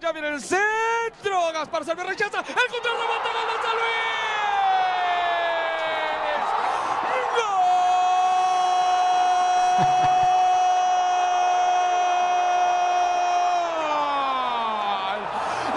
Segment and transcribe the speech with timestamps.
[0.00, 1.52] Ya viene el centro.
[1.54, 2.40] Gaspar Salve rechaza.
[2.40, 3.76] El control remate gol.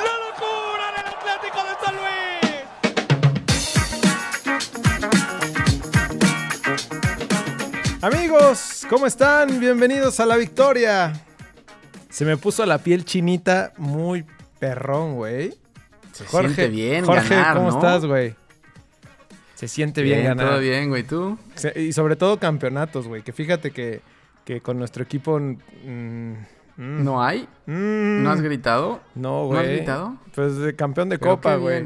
[0.04, 2.18] ¡La locura en el Atlético de San Luis!
[8.02, 9.60] Amigos, ¿cómo están?
[9.60, 11.14] Bienvenidos a la victoria.
[12.20, 14.26] Se me puso la piel chinita muy
[14.60, 15.54] perrón, güey.
[16.12, 17.78] Se siente bien Jorge, ganar, ¿cómo ¿no?
[17.78, 18.36] estás, güey?
[19.56, 20.50] Se siente bien, ganar.
[20.50, 21.04] Todo bien, güey.
[21.04, 21.38] ¿Tú?
[21.78, 23.22] Y sobre todo campeonatos, güey.
[23.22, 24.02] Que fíjate que,
[24.44, 25.40] que con nuestro equipo...
[25.40, 25.54] mm,
[26.76, 27.48] mm, ¿No hay?
[27.68, 29.00] mm, ¿No has gritado?
[29.16, 29.62] No, ¿No güey.
[29.62, 30.18] has gritado?
[30.36, 31.86] Pues de campeón de Pero copa, güey.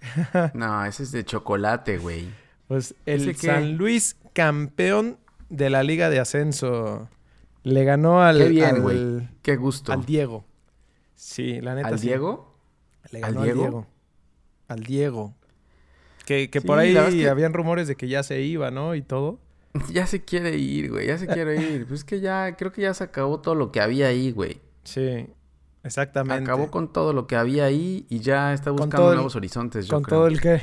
[0.54, 2.26] No, ese es de chocolate, güey.
[2.66, 3.36] Pues el.
[3.36, 5.16] San Luis campeón
[5.48, 7.08] de la Liga de Ascenso.
[7.64, 9.28] Le ganó al, Qué bien, güey.
[9.42, 9.92] Qué gusto.
[9.92, 10.44] al Diego.
[11.14, 12.06] Sí, la neta ¿Al sí.
[12.06, 12.56] Diego?
[13.10, 13.60] Le ¿Al ganó al Diego?
[13.62, 13.86] Diego.
[14.68, 15.34] Al Diego.
[16.26, 18.94] Que, que Sí, por ahí que- habían rumores de que ya se iba, ¿no?
[18.94, 19.40] Y todo.
[19.92, 21.06] Ya se quiere ir, güey.
[21.08, 21.86] Ya se quiere ir.
[21.86, 24.60] Pues es que ya, creo que ya se acabó todo lo que había ahí, güey.
[24.84, 25.26] Sí,
[25.82, 26.42] exactamente.
[26.44, 29.94] Acabó con todo lo que había ahí y ya está buscando el- nuevos horizontes, yo
[29.96, 30.18] Con creo.
[30.18, 30.54] todo el qué.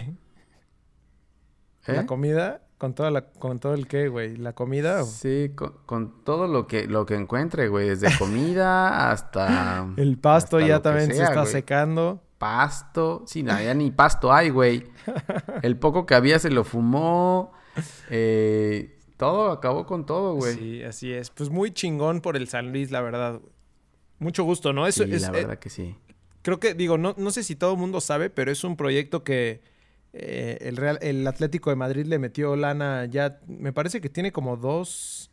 [1.87, 1.93] ¿Eh?
[1.93, 2.61] La comida.
[2.81, 4.37] Con, toda la, con todo el qué, güey.
[4.37, 7.89] ¿La comida o Sí, con, con todo lo que, lo que encuentre, güey.
[7.89, 9.87] Desde comida hasta...
[9.97, 11.45] el pasto hasta ya también se está güey.
[11.45, 12.23] secando?
[12.39, 13.23] pasto.
[13.27, 14.85] Sí, nada, ya ni pasto hay, güey.
[15.61, 17.51] El poco que había se lo fumó.
[18.09, 20.55] Eh, todo, acabó con todo, güey.
[20.55, 21.29] Sí, así es.
[21.29, 23.41] Pues muy chingón por el San Luis, la verdad.
[24.17, 24.87] Mucho gusto, ¿no?
[24.87, 25.95] Eso Sí, es, la eh, verdad que sí.
[26.41, 29.23] creo que, digo, no, no sé si todo el mundo sabe, pero es un proyecto
[29.23, 29.61] que
[30.13, 34.31] eh, el, Real, el Atlético de Madrid le metió lana ya, me parece que tiene
[34.31, 35.31] como dos,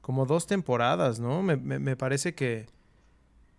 [0.00, 1.42] como dos temporadas, ¿no?
[1.42, 2.66] Me, me- me parece que,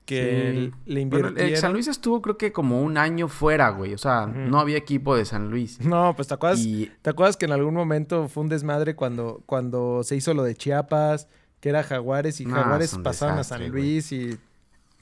[0.06, 0.72] que Sí.
[0.86, 1.38] le Bueno, invirtieron.
[1.40, 3.94] el San Luis estuvo creo que como un año fuera, güey.
[3.94, 5.80] O sea, no había equipo de San Luis.
[5.86, 9.44] No, pues te acuerdas, Y ¿te acuerdas que en algún momento fue un desmadre cuando,
[9.46, 11.28] cuando se hizo lo de Chiapas,
[11.60, 13.70] que era Jaguares y No, Jaguares pasaron a San güey.
[13.72, 14.38] Luis y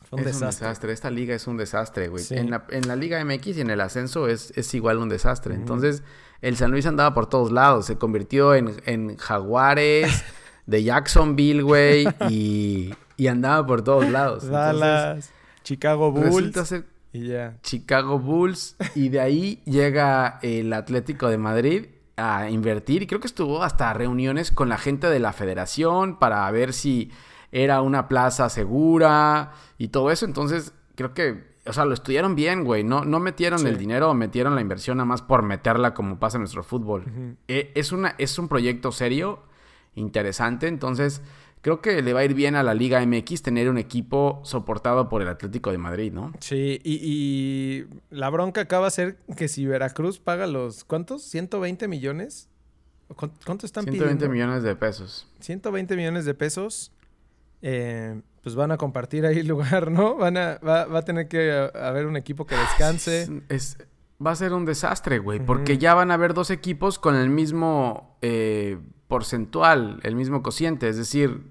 [0.10, 0.68] fue un es un desastre.
[0.68, 0.94] desastre.
[0.94, 2.24] Esta liga es un desastre, güey.
[2.24, 2.36] Sí.
[2.36, 5.54] En, la, en la Liga MX y en el ascenso es, es igual un desastre.
[5.56, 6.04] Entonces,
[6.42, 7.86] el San Luis andaba por todos lados.
[7.86, 10.24] Se convirtió en, en Jaguares,
[10.66, 12.08] de Jacksonville, güey.
[12.30, 14.44] Y, y andaba por todos lados.
[14.46, 15.32] Entonces, Dallas,
[15.64, 17.58] Chicago Bulls resulta ser y ya.
[17.64, 21.86] Chicago Bulls y de ahí llega el Atlético de Madrid
[22.18, 26.50] a invertir y creo que estuvo hasta reuniones con la gente de la federación para
[26.52, 27.12] ver si
[27.52, 30.26] era una plaza segura y todo eso.
[30.26, 32.84] Entonces creo que, o sea, lo estudiaron bien, güey.
[32.84, 33.68] No, no metieron Sí.
[33.68, 37.38] el dinero o metieron la inversión nada más por meterla como pasa en nuestro fútbol.
[37.48, 39.44] Eh, es, una, es un proyecto serio,
[39.96, 40.68] interesante.
[40.68, 41.22] Entonces
[41.62, 45.10] creo que le va a ir bien a la Liga MX tener un equipo soportado
[45.10, 46.32] por el Atlético de Madrid, ¿no?
[46.40, 51.24] Sí, y, y la bronca acaba de ser que si Veracruz paga los, ¿cuántos?
[51.34, 52.48] ¿120 millones?
[53.10, 54.34] ¿O cuán- ¿Cuánto están 120 pidiendo?
[54.34, 55.28] millones de pesos.
[55.40, 56.92] 120 millones de pesos.
[57.62, 60.16] Eh, pues van a compartir ahí lugar, ¿no?
[60.16, 63.24] Van a, va, va a tener que eh, haber un equipo que descanse.
[63.24, 63.78] Es, es-
[64.26, 65.40] va a ser un desastre, güey.
[65.40, 68.78] Porque ya van a haber dos equipos con el mismo eh,
[69.08, 70.90] porcentual, el mismo cociente.
[70.90, 71.44] Es decir,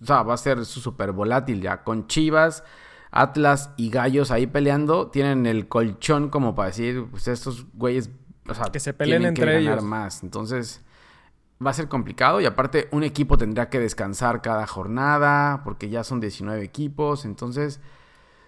[0.00, 1.82] o sea, va a ser súper volátil ya.
[1.84, 2.64] Con Chivas,
[3.10, 8.10] Atlas y Gallos ahí peleando, tienen el colchón como para decir, pues estos güeyes,
[8.48, 9.84] o sea, Que se peleen tienen que entre ganar ellos.
[9.84, 10.22] más.
[10.22, 10.82] Entonces,
[11.64, 12.40] va a ser complicado.
[12.40, 17.24] Y aparte, un equipo tendrá que descansar cada jornada, porque ya son 19 equipos.
[17.24, 17.80] Entonces,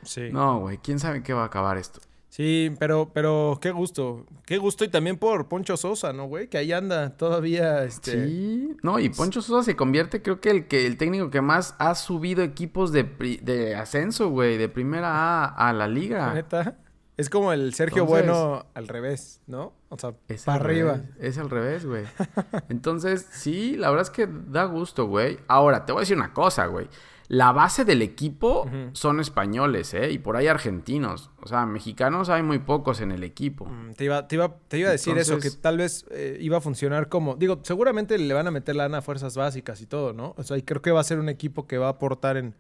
[0.03, 0.29] Sí.
[0.33, 2.01] no, güey, quién sabe qué va a acabar esto.
[2.31, 4.27] Sí, pero, pero qué gusto.
[4.45, 6.49] Qué gusto y también por Poncho Sosa, ¿no, güey?
[6.49, 8.27] Que ahí anda todavía, este...
[8.29, 11.75] Sí, no, y Poncho Sosa se convierte, creo que el que el técnico que más
[11.79, 16.35] ha subido equipos de, pri- de ascenso, güey, de primera A a la liga.
[16.35, 16.77] Neta.
[17.19, 19.75] Es como el Sergio Entonces- Bueno al revés, ¿no?
[19.91, 20.93] O sea, Es para arriba.
[20.95, 22.05] revés, es al revés, güey.
[22.71, 25.39] Entonces, sí, la verdad es que da gusto, güey.
[25.49, 26.89] Ahora, te voy a decir una cosa, güey.
[27.31, 30.11] La base del equipo son españoles, ¿eh?
[30.11, 31.31] Y por ahí argentinos.
[31.43, 33.67] O sea, mexicanos hay muy pocos en el equipo.
[33.67, 36.57] Mm, Te iba, te iba, te iba a decir eso, que tal vez eh, iba
[36.57, 37.37] a funcionar como...
[37.37, 40.35] Digo, seguramente le van a meter lana a fuerzas básicas y todo, ¿no?
[40.39, 42.55] O sea, y creo que va a ser un equipo que va a aportar en...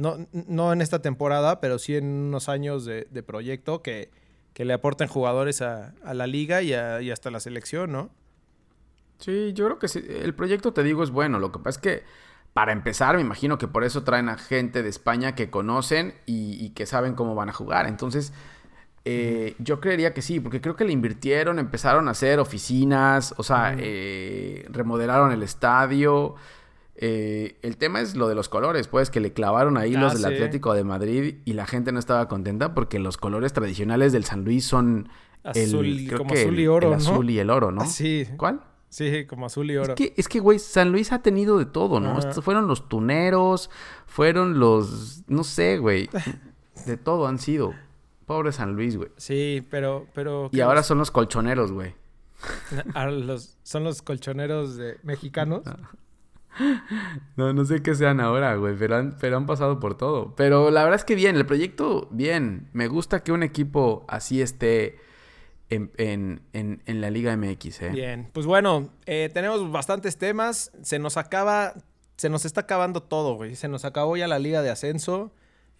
[0.00, 4.10] No, no en esta temporada, pero sí en unos años de, de proyecto que,
[4.54, 8.10] que le aporten jugadores a, a la liga y, a- y hasta la selección, ¿no?
[9.18, 10.02] Sí, yo creo que sí.
[10.08, 11.38] El proyecto, te digo, es bueno.
[11.38, 12.02] Lo que pasa es que,
[12.54, 16.64] para empezar, me imagino que por eso traen a gente de España que conocen y,
[16.64, 17.86] y que saben cómo van a jugar.
[17.86, 18.32] Entonces,
[19.04, 23.42] eh, yo creería que sí, porque creo que le invirtieron, empezaron a hacer oficinas, o
[23.44, 26.36] sea, eh, remodelaron el estadio.
[27.02, 30.12] Eh, el tema es lo de los colores, pues, que le clavaron ahí Ah, los
[30.12, 30.26] del sí.
[30.34, 34.44] Atlético de Madrid y la gente no estaba contenta porque los colores tradicionales del San
[34.44, 35.08] Luis son
[35.42, 37.86] Azul, el, creo como que azul y oro, el azul y el oro, ¿no?
[37.86, 38.60] Sí, ¿Cuál?
[38.90, 39.94] sí, como azul y oro.
[39.94, 42.18] Es que, es que, güey, San Luis ha tenido de todo, ¿no?
[42.18, 43.70] Estos Fueron los tuneros,
[44.06, 46.10] fueron los, no sé, güey,
[46.86, 47.72] de todo han sido.
[48.26, 49.08] Pobre San Luis, güey.
[49.16, 50.06] Sí, pero...
[50.12, 51.94] pero Y ¿qué ahora son los colchoneros, güey.
[52.94, 55.62] Ah, los- son los colchoneros de mexicanos.
[57.36, 60.34] No, no sé qué sean ahora, güey, pero han, pero han pasado por todo.
[60.36, 62.68] Pero la verdad es que bien, el proyecto, bien.
[62.72, 64.98] Me gusta que un equipo así esté
[65.70, 67.90] en, en, en, en la Liga MX, ¿eh?
[67.90, 70.72] Bien, pues bueno, eh, tenemos bastantes temas.
[70.82, 71.74] Se nos acaba,
[72.16, 73.54] se nos está acabando todo, güey.
[73.54, 75.32] Se nos acabó ya la liga de ascenso.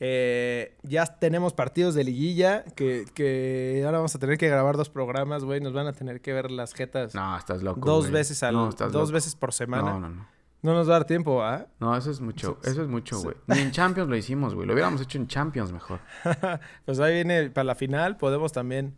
[0.03, 4.89] Eh, ya tenemos partidos de liguilla que, que ahora vamos a tener que grabar dos
[4.89, 5.61] programas, güey.
[5.61, 7.81] Nos van a tener que ver las jetas No, estás loco.
[7.85, 8.13] dos güey.
[8.15, 9.13] veces al, No, dos loco.
[9.13, 9.91] veces por semana.
[9.93, 10.27] No, no, no.
[10.63, 11.67] No nos va a dar tiempo, ¿ah?
[11.79, 13.35] No, eso es mucho, eso es mucho, güey.
[13.47, 14.67] Ni en Champions lo hicimos, güey.
[14.67, 16.01] Lo hubiéramos hecho en Champions mejor.
[16.85, 18.95] pues ahí viene para la final, podemos también.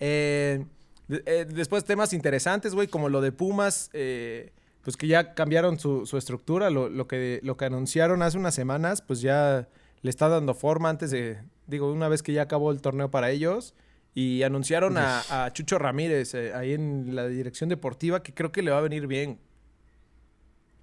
[0.00, 0.64] Eh,
[1.08, 4.52] eh, después temas interesantes, güey, como lo de Pumas, eh,
[4.82, 8.54] pues que ya cambiaron su, su estructura, lo, lo que, lo que anunciaron hace unas
[8.54, 9.68] semanas, pues ya
[10.00, 13.30] le está dando forma antes de, digo, una vez que ya acabó el torneo para
[13.30, 13.74] ellos.
[14.16, 18.62] Y anunciaron a, a Chucho Ramírez eh, ahí en la dirección deportiva, que creo que
[18.62, 19.40] le va a venir bien.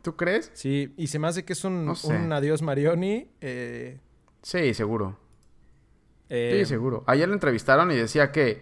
[0.02, 0.52] ¿Tú crees?
[0.54, 2.08] Sí, y se me hace que es un, No sé.
[2.16, 3.30] un adiós Marioni.
[3.42, 4.00] eh,
[4.42, 5.18] Sí, seguro.
[6.30, 7.04] eh, Sí, seguro.
[7.08, 8.62] Ayer lo entrevistaron y decía que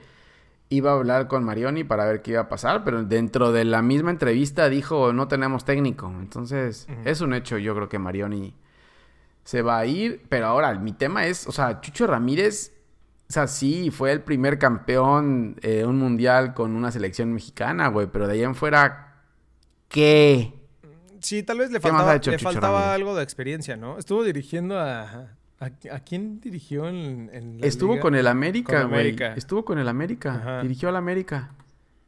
[0.69, 3.81] iba a hablar con Marioni para ver qué iba a pasar, pero dentro de la
[3.81, 6.07] misma entrevista dijo no tenemos técnico.
[6.19, 8.55] Entonces, es un hecho, yo creo que Marioni
[9.45, 12.73] se va a ir, pero ahora mi tema es, o sea, Chucho Ramírez,
[13.29, 18.07] o sea, sí, fue el primer campeón de un mundial con una selección mexicana, güey,
[18.11, 19.23] pero de ahí en fuera,
[19.87, 20.53] ¿qué?
[21.21, 23.97] Sí, tal vez le ¿Qué más faltaba, hecho le faltaba algo de experiencia, ¿no?
[23.97, 25.27] Estuvo dirigiendo a...
[25.61, 28.01] ¿A, a quién dirigió en, en la Estuvo liga?
[28.01, 29.13] con el América, güey.
[29.35, 30.35] Estuvo con el América.
[30.35, 30.61] Ajá.
[30.61, 31.51] Dirigió al América.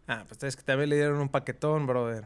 [0.08, 2.24] Ah, pues es que también le dieron un paquetón, brother.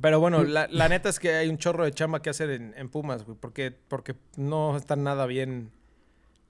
[0.00, 2.72] Pero bueno, la, la neta es que hay un chorro de chamba que hacer en,
[2.78, 3.36] en Pumas, güey.
[3.38, 5.70] Porque, porque no están nada bien.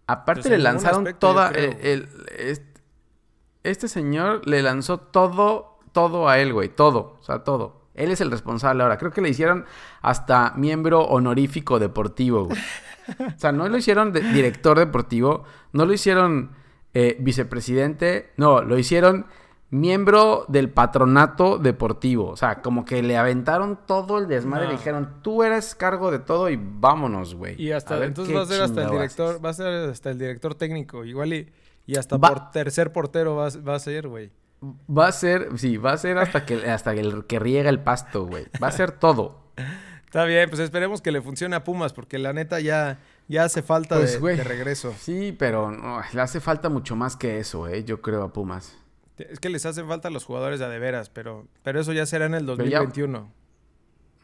[0.06, 1.48] Aparte Pues le lanzaron aspecto, toda...
[1.50, 2.08] el- el-
[2.38, 2.80] este,
[3.64, 6.68] este señor le lanzó todo, todo a él, güey.
[6.68, 7.18] Todo.
[7.20, 7.75] O sea, todo.
[7.96, 8.98] Él es el responsable ahora.
[8.98, 9.64] Creo que le hicieron
[10.02, 12.58] hasta miembro honorífico deportivo, güey.
[13.20, 15.44] O sea, no lo hicieron de- director deportivo.
[15.72, 16.50] No lo hicieron
[16.94, 18.32] eh, vicepresidente.
[18.36, 19.26] No, lo hicieron
[19.70, 22.28] miembro del patronato deportivo.
[22.30, 24.64] O sea, como que le aventaron todo el desmadre.
[24.66, 24.70] No.
[24.72, 27.60] Le dijeron, tú eres cargo de todo y vámonos, güey.
[27.60, 29.44] Y A hasta ver entonces va a ser hasta el director, haces".
[29.44, 31.48] va a ser hasta el director técnico, igual y,
[31.86, 34.30] y hasta Va- por tercer portero va a ser, güey.
[34.64, 37.80] Va a ser, sí, va a ser hasta que hasta que el que riega el
[37.80, 38.46] pasto, güey.
[38.62, 39.42] Va a ser todo.
[40.06, 42.98] Está bien, pues esperemos que le funcione a Pumas, porque la neta ya,
[43.28, 44.94] ya hace falta Pues, de, regreso.
[44.98, 48.78] Sí, pero no, le hace falta mucho más que eso, eh, yo creo a Pumas.
[49.18, 52.06] Es que les hacen falta los jugadores de a de veras, pero, pero eso ya
[52.06, 53.30] será en el Pero ya- 2021.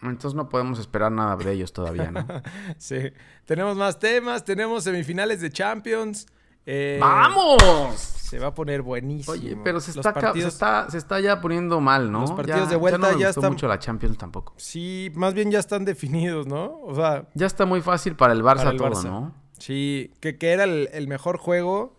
[0.03, 2.27] Entonces no podemos esperar nada de ellos todavía, ¿no?
[2.79, 3.13] Sí.
[3.45, 6.27] Tenemos más temas, tenemos semifinales de Champions.
[6.67, 7.93] Eh, ¡Vamos!
[7.93, 9.33] Se va a poner buenísimo.
[9.35, 12.21] Oye, pero se Los está, partidos- se está, se está ya poniendo mal, ¿no?
[12.23, 14.55] Los partidos Ya- de vuelta ya, no me ya gustó están- mucho la Champions tampoco.
[14.57, 16.79] Sí, más bien ya están definidos, ¿no?
[16.83, 19.05] O sea, Ya está muy fácil para el Barça Para el todo, Barça.
[19.05, 19.35] ¿no?
[19.59, 21.95] sí, que, que era el, el mejor juego.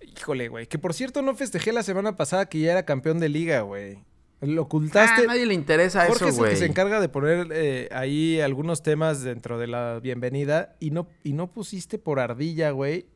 [0.00, 0.66] Híjole, güey.
[0.66, 4.04] Que por cierto no festejé la semana pasada que ya era campeón de liga, güey.
[4.40, 5.22] Lo Ah, ocultaste.
[5.22, 6.56] a nadie le interesa Jorge eso, es el que güey.
[6.56, 11.32] se encarga de poner eh, ahí algunos temas dentro de la bienvenida y no, y
[11.32, 13.06] no pusiste por ardilla, güey.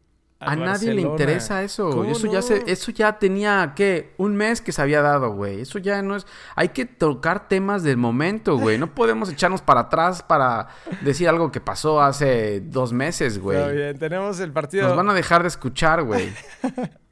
[0.41, 1.91] A nadie le interesa eso.
[1.91, 4.15] ¿Cómo Eso ya se, eso ya tenía ¿qué?
[4.19, 5.61] un mes que se había dado, güey.
[5.63, 6.27] Eso ya no es.
[6.55, 8.79] Hay que tocar temas del momento, güey.
[8.79, 10.69] No podemos echarnos para atrás para
[11.01, 13.77] decir algo que pasó hace dos meses, Está güey.
[13.77, 14.87] bien, tenemos el partido.
[14.87, 16.29] Nos van a dejar de escuchar, güey.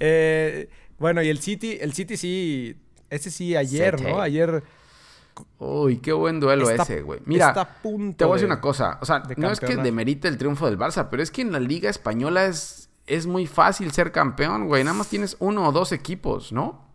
[0.00, 2.74] Eh, bueno, y el City, el City sí,
[3.10, 4.10] ese sí ayer, City.
[4.10, 4.20] ¿no?
[4.20, 4.62] Ayer
[5.58, 7.20] Uy, qué buen duelo Está- ese, güey.
[7.24, 7.52] Mira,
[7.82, 8.98] te voy a decir de- una cosa.
[9.00, 11.60] O sea, no es que demerite el triunfo del Barça, pero es que en la
[11.60, 14.84] Liga Española es, es muy fácil ser campeón, güey.
[14.84, 16.86] Nada más tienes uno o dos equipos, ¿no?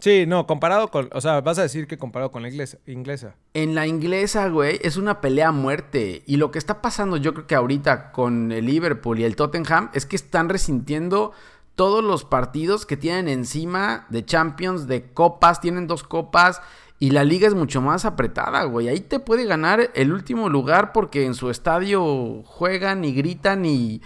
[0.00, 2.76] Sí, no, comparado con, o sea, vas a decir que comparado con la inglesa.
[2.86, 3.36] inglesa.
[3.54, 6.22] En la inglesa, güey, es una pelea a muerte.
[6.26, 9.88] Y lo que está pasando, yo creo que ahorita con el Liverpool y el Tottenham,
[9.94, 11.32] es que están resintiendo
[11.74, 16.60] todos los partidos que tienen encima de Champions, de copas, tienen dos copas.
[17.02, 18.88] Y la liga es mucho más apretada, güey.
[18.88, 24.02] Ahí te puede ganar el último lugar porque en su estadio juegan y gritan y,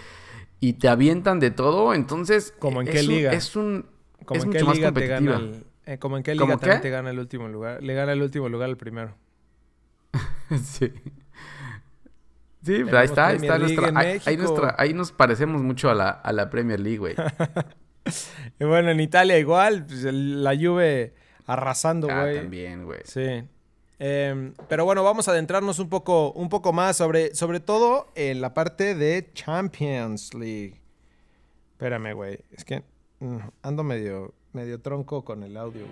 [0.60, 1.92] y te avientan de todo.
[1.92, 3.32] Entonces, ¿Cómo en qué un- liga?
[3.32, 3.86] Es un.
[4.24, 5.66] Como es en qué mucho más liga te gana competitiva.
[5.86, 6.82] el, eh, como en qué ¿Cómo liga también qué?
[6.82, 7.82] te gana el último lugar.
[7.82, 9.16] Le gana el último lugar al primero.
[10.62, 10.92] sí.
[12.62, 15.94] Sí, pues ahí está, ahí está nuestra, ahí, ahí, nuestra, ahí, nos parecemos mucho a
[15.94, 17.14] la, a la Premier League, güey.
[18.60, 21.12] y bueno, en Italia igual, pues la Juve
[21.46, 22.36] arrasando, ah, güey.
[22.36, 23.00] Ah, también, güey.
[23.04, 23.44] Sí.
[23.98, 28.40] Eh, pero bueno, vamos a adentrarnos un poco, un poco más sobre, sobre todo en
[28.40, 30.80] la parte de Champions League.
[31.72, 32.38] Espérame, güey.
[32.52, 32.82] Es que
[33.20, 35.86] mm, ando medio, medio tronco con el audio.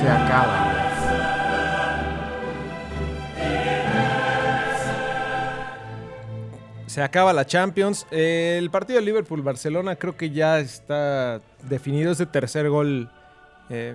[0.00, 0.89] Se acaba.
[6.90, 8.04] Se acaba la Champions.
[8.10, 13.08] el partido de Liverpool-Barcelona creo que ya está definido ese tercer gol
[13.68, 13.94] eh,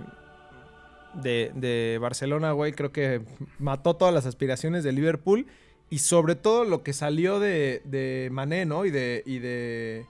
[1.14, 2.72] de, Barcelona, güey.
[2.72, 3.22] Creo que
[3.60, 5.46] mató todas las aspiraciones de Liverpool.
[5.90, 8.86] Y sobre todo lo que salió de, de Mané, ¿no?
[8.86, 10.06] Y de, y de...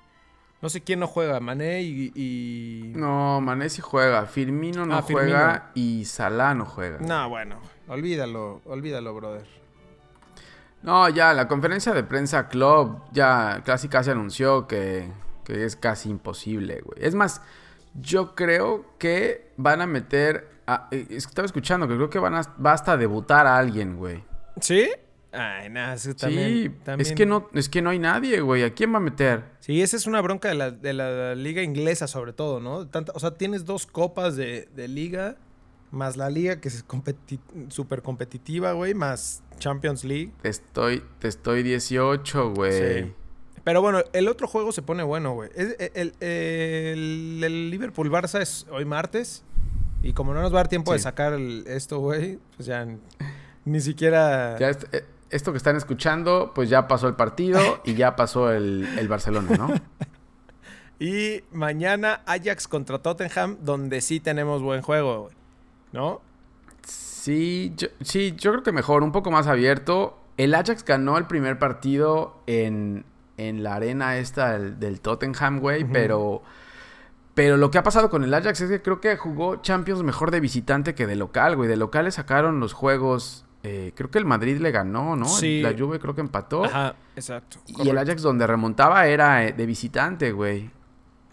[0.62, 4.28] No sé quién no juega, Mané y, No, Mané sí juega.
[4.28, 7.00] Firmino no ah, juega y Salah no juega.
[7.00, 7.60] No, bueno.
[7.88, 9.65] Olvídalo, olvídalo, brother.
[10.86, 15.12] No, ya, la conferencia de prensa Club ya casi casi anunció que,
[15.48, 17.04] es casi imposible, güey.
[17.04, 17.42] Es más,
[17.96, 20.48] yo creo que van a meter...
[20.92, 24.24] Eh, estaba escuchando que creo que van a, va hasta debutar a alguien, güey.
[24.62, 24.88] ¿Sí?
[25.32, 28.64] Ay, nada, sí, también, Es que no, es que no hay nadie, güey.
[28.64, 29.44] ¿A quién va a meter?
[29.62, 32.88] Sí, esa es una bronca de la, de la liga inglesa, sobre todo, ¿no?
[33.14, 35.36] o sea, tienes dos copas de, de liga
[35.96, 36.86] más la liga que es
[37.70, 40.32] súper competitiva, güey, más Champions League.
[40.42, 43.14] Te estoy, te estoy 18, güey.
[43.64, 45.50] Pero bueno, el otro juego se pone bueno, güey.
[45.56, 49.44] El, el, Liverpool-Barça es hoy martes.
[50.04, 52.88] Y como no nos va a dar tiempo de sacar esto, güey, pues ya
[53.66, 54.56] ni siquiera...
[54.60, 58.88] Ya eh, esto que están escuchando, pues ya pasó el partido y ya pasó el,
[59.00, 59.74] el Barcelona, ¿no?
[61.00, 65.45] y mañana Ajax contra Tottenham, donde sí tenemos buen juego, güey.
[65.96, 66.22] ¿No?
[66.84, 70.18] Sí yo, sí, yo creo que mejor, un poco más abierto.
[70.38, 73.06] El Ajax ganó el primer partido en,
[73.38, 76.44] en la arena esta del, Tottenham, güey, pero...
[77.34, 80.32] Pero lo que ha pasado con el Ajax es que creo que jugó Champions mejor
[80.32, 81.68] de visitante que de local, güey.
[81.68, 83.44] De local le sacaron los juegos.
[83.62, 85.26] Eh, creo que el Madrid le ganó, ¿no?
[85.26, 85.62] Sí.
[85.62, 86.64] La Juve creo que empató.
[86.64, 87.58] Ajá, exacto.
[87.68, 90.72] Y el Ajax donde remontaba era eh, de visitante, güey.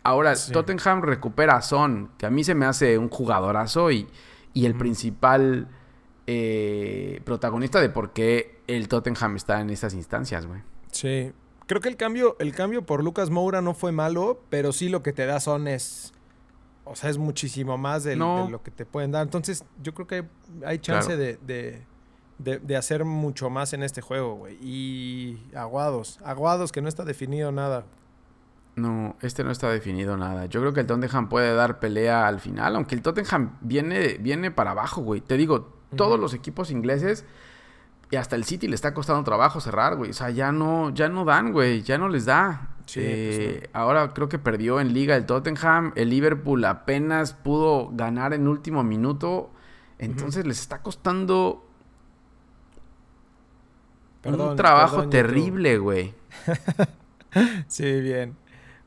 [0.02, 4.09] Ahora, Tottenham recupera a Son, que a mí se me hace un jugadorazo y
[4.54, 5.68] y el principal
[6.26, 10.61] eh, protagonista de por qué el Tottenham está en estas instancias, güey.
[10.92, 11.32] Sí.
[11.66, 15.02] Creo que el cambio, el cambio por Lucas Moura no fue malo, pero sí lo
[15.02, 16.12] que te da son es.
[16.85, 19.23] O sea, es muchísimo más de, lo que te pueden dar.
[19.23, 20.25] Entonces, yo creo que
[20.66, 21.85] hay, chance de, de,
[22.38, 24.59] de, hacer mucho más en este juego, güey.
[24.61, 26.18] Y aguados.
[26.25, 27.87] Aguados que no está definido nada.
[28.74, 30.46] No, este no está definido nada.
[30.46, 34.50] Yo creo que el Tottenham puede dar pelea al final, aunque el Tottenham viene, viene
[34.50, 35.20] para abajo, güey.
[35.20, 37.26] Te digo, todos los equipos ingleses
[38.12, 40.10] y hasta el City le está costando trabajo cerrar, güey.
[40.10, 41.82] O sea, ya no, ya no dan, güey.
[41.82, 42.76] Ya no les da.
[42.84, 45.92] Sí, eh, pues Ahora creo que perdió en liga el Tottenham.
[45.96, 49.50] El Liverpool apenas pudo ganar en último minuto.
[49.98, 51.66] Entonces les está costando
[54.24, 56.12] un trabajo terrible, güey.
[57.66, 58.36] sí, bien.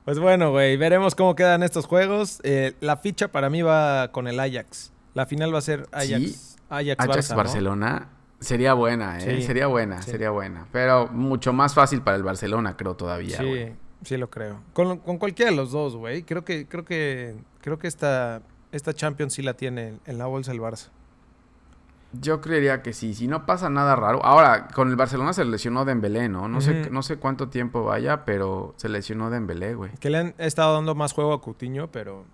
[0.05, 2.39] Pues bueno, güey, veremos cómo quedan estos juegos.
[2.43, 4.93] Eh, la ficha para mí va con el Ajax.
[5.15, 6.57] La final va a ser Ajax.
[6.69, 8.09] Ajax, Barcelona.
[8.39, 9.41] Sería buena, ¿eh?
[9.41, 10.67] sería buena, sería buena.
[10.71, 13.37] Pero mucho más fácil para el Barcelona, creo todavía.
[13.37, 13.71] Sí,
[14.03, 14.61] sí lo creo.
[14.73, 16.21] Con, cualquiera de los dos, güey.
[16.21, 20.51] Creo que, creo que, creo que esta, esta Champions sí la tiene en la bolsa
[20.51, 20.89] el Barça.
[22.21, 24.23] Yo creería que sí, si no pasa nada raro.
[24.23, 26.47] Ahora, con el Barcelona se lesionó Dembélé, ¿no?
[26.47, 29.91] No, sé, no sé cuánto tiempo vaya, pero se lesionó Dembélé, güey.
[29.99, 32.25] Que le han estado dando más juego a Cutiño, pero...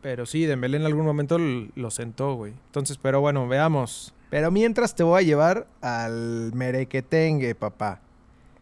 [0.00, 2.52] Pero sí, Dembélé en algún momento lo sentó, güey.
[2.66, 4.14] Entonces, pero bueno, veamos.
[4.30, 8.00] Pero mientras te voy a llevar al merequetengue, papá.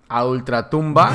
[0.09, 1.13] A Ultratumba.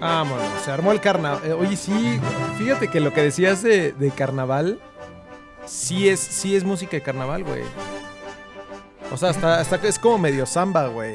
[0.00, 1.40] Vámonos, se armó el carnaval.
[1.44, 2.20] Eh, oye, sí,
[2.56, 4.80] fíjate que lo que decías de, de carnaval
[5.68, 7.62] sí es, sí es música de carnaval, güey.
[9.12, 11.14] O sea, hasta, hasta es como medio samba, güey.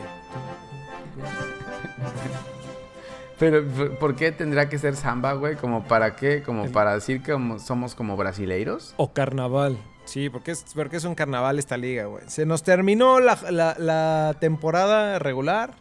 [3.39, 3.63] Pero,
[3.99, 5.55] ¿por qué tendrá que ser samba, güey?
[5.55, 6.43] ¿Como para qué?
[6.43, 8.93] ¿Como para decir que somos como brasileiros?
[8.97, 9.77] O carnaval.
[10.05, 12.23] Sí, porque es, porque es un carnaval esta liga, güey.
[12.27, 15.75] Se nos terminó la, temporada regular.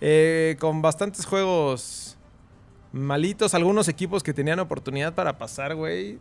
[0.00, 2.16] Eh, con bastantes juegos
[2.92, 3.54] malitos.
[3.54, 6.18] Algunos equipos que tenían oportunidad para pasar, güey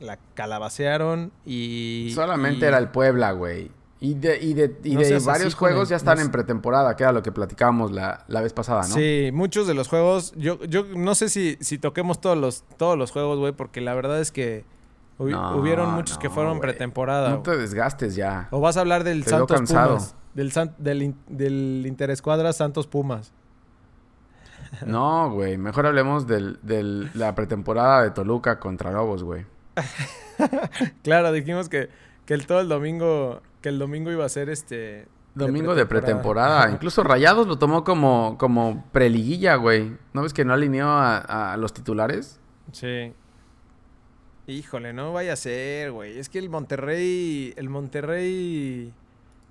[0.00, 2.12] la calabacearon y...
[2.14, 3.70] Solamente era el Puebla, güey.
[4.00, 7.22] Y de, y de, y de varios juegos ya están en pretemporada, que era lo
[7.22, 8.94] que platicábamos la, la, vez pasada, ¿no?
[8.94, 10.34] Sí, muchos de los juegos.
[10.36, 13.94] Yo, yo no sé si, si toquemos todos los, todos los juegos, güey, porque la
[13.94, 14.66] verdad es que
[15.18, 17.30] hubieron muchos que fueron pretemporada.
[17.30, 18.48] No te desgastes ya.
[18.50, 20.14] O vas a hablar del Santos Pumas.
[20.34, 23.32] Del, del, del Interescuadra Santos Pumas.
[24.84, 25.56] No, güey.
[25.56, 29.46] Mejor hablemos de del, la pretemporada de Toluca contra Lobos, güey.
[31.02, 31.88] claro, dijimos que,
[32.26, 33.42] que el, todo el domingo.
[33.60, 35.06] Que el domingo iba a ser este.
[35.34, 36.70] Domingo de pretemporada.
[36.72, 39.96] Incluso Rayados lo tomó como, como preliguilla, güey.
[40.12, 42.40] ¿No ves que no alineó a, a, los titulares?
[42.72, 43.12] Sí.
[44.46, 46.18] Híjole, no vaya a ser, güey.
[46.18, 47.54] Es que el Monterrey.
[47.56, 48.92] El Monterrey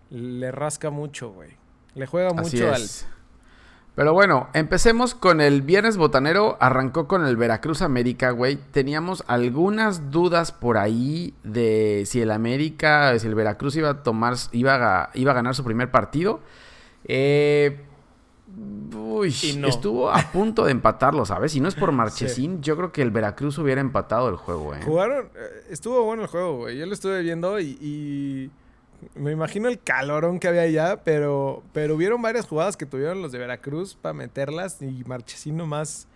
[0.10, 1.58] le rasca mucho, güey.
[1.96, 2.82] Le juega mucho al.
[3.96, 6.58] Pero bueno, empecemos con el viernes botanero.
[6.60, 8.56] Arrancó con el Veracruz América, güey.
[8.56, 14.34] Teníamos algunas dudas por ahí de si el América, si el Veracruz iba a tomar,
[14.52, 16.40] iba a, iba a ganar su primer partido.
[17.06, 17.86] Eh,
[18.96, 19.36] uy,
[19.68, 21.52] estuvo a punto de empatarlo, ¿sabes?
[21.52, 24.80] Si no es por Marchesín, yo creo que el Veracruz hubiera empatado el juego, ¿eh?
[24.84, 26.80] Jugaron, eh, estuvo bueno el juego, güey.
[26.80, 28.50] Yo lo estuve viendo y
[29.16, 33.32] me imagino el calorón que había allá, pero, pero hubieron varias jugadas que tuvieron los
[33.32, 36.08] de Veracruz para meterlas y Marchesín más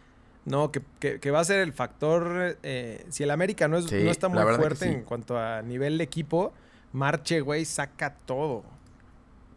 [0.46, 2.58] No, que, va a ser el factor.
[2.64, 6.04] Eh, si el América no, es, no está muy fuerte en cuanto a nivel de
[6.04, 6.54] equipo,
[6.94, 8.64] Marche, güey, saca todo.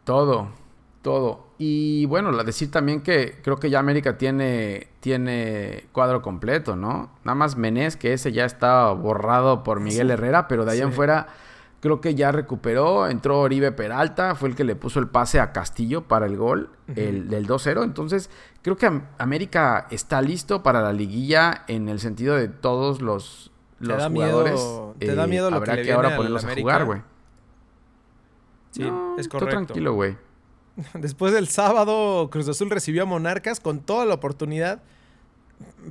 [0.04, 0.48] Todo,
[1.02, 1.46] todo.
[1.58, 7.10] Y bueno, la decir también que creo que ya América tiene, tiene cuadro completo, ¿no?
[7.24, 10.92] Nada más Menés, que ese ya está borrado por Miguel Herrera, pero de ahí en
[10.92, 11.28] fuera
[11.80, 15.52] Creo que ya recuperó, entró Oribe Peralta, fue el que le puso el pase a
[15.52, 17.82] Castillo para el gol, el del 2-0.
[17.82, 18.28] Entonces,
[18.60, 23.96] creo que América está listo para la liguilla en el sentido de todos los, los
[23.96, 24.60] da jugadores.
[24.60, 27.02] Miedo, te da miedo lo habrá que, ahora ponerlos a, jugar, güey.
[28.72, 28.82] Sí,
[29.16, 29.64] es correcto.
[29.64, 30.18] tranquilo, güey.
[30.94, 34.82] Después del sábado, Cruz Azul recibió a Monarcas con toda la oportunidad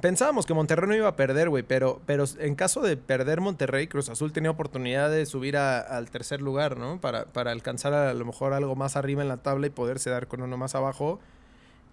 [0.02, 3.88] pensábamos que Monterrey no iba a perder, güey, pero, pero en caso de perder Monterrey,
[3.88, 7.00] Cruz Azul tenía oportunidad de subir al tercer lugar, ¿no?
[7.00, 10.28] Para, para, alcanzar a, lo mejor algo más arriba en la tabla y poderse dar
[10.28, 11.20] con uno más abajo.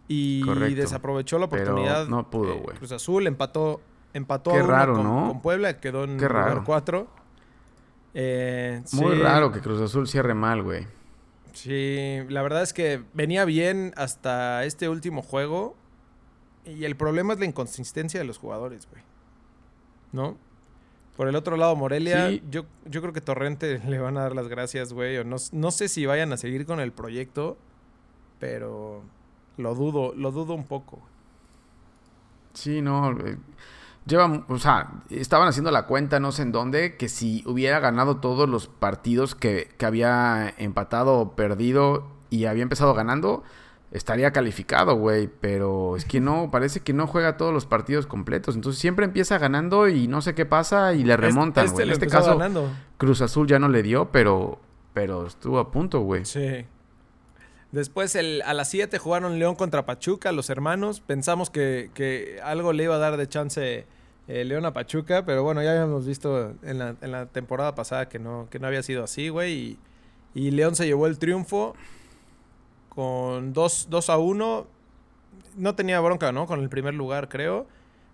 [0.09, 2.06] Y, desaprovechó la oportunidad.
[2.06, 2.76] no pudo, eh, güey.
[2.76, 3.80] Cruz Azul empató,
[4.15, 5.28] empató Qué raro, con, ¿no?
[5.28, 7.08] con, Puebla, quedó en Qué lugar 4.
[8.15, 10.86] Eh, Muy raro que Cruz Azul cierre mal, güey.
[11.52, 15.75] Sí, la verdad es que venía bien hasta este último juego
[16.66, 19.02] y el problema es la inconsistencia de los jugadores, güey.
[20.12, 20.36] ¿No?
[21.16, 24.48] Por el otro lado, Morelia, yo, yo creo que Torrente le van a dar las
[24.48, 25.16] gracias, güey.
[25.18, 27.56] O no, no sé si vayan a seguir con el proyecto,
[28.38, 29.02] pero
[29.56, 31.00] lo dudo, lo dudo un poco.
[32.52, 33.12] Sí, no.
[33.12, 33.38] Eh,
[34.06, 38.16] llevan, o sea, estaban haciendo la cuenta, no sé en dónde, que si hubiera ganado
[38.16, 43.42] todos los partidos que, que había empatado o perdido y había empezado ganando,
[43.97, 45.28] estaría calificado, güey.
[45.41, 48.54] Pero es que no, parece que no juega todos los partidos completos.
[48.54, 51.87] Entonces siempre empieza ganando y no sé qué pasa y le remontan, güey.
[51.87, 52.39] en este caso,
[52.99, 54.61] Cruz Azul ya no le dio, pero,
[54.93, 56.25] pero estuvo a punto, güey.
[56.25, 56.67] Sí.
[57.73, 61.00] Después el, a las 7 jugaron León contra Pachuca, los hermanos.
[61.00, 63.87] Pensamos que, algo le iba a dar de chance
[64.28, 68.09] eh, León a Pachuca, pero bueno, ya habíamos visto en la, en la temporada pasada
[68.09, 69.52] que no, que no había sido así, güey.
[69.52, 69.78] Y,
[70.35, 71.75] y León se llevó el triunfo
[72.97, 74.67] con 2, a 1.
[75.56, 76.47] No tenía bronca, ¿no?
[76.47, 77.67] Con el primer lugar, creo.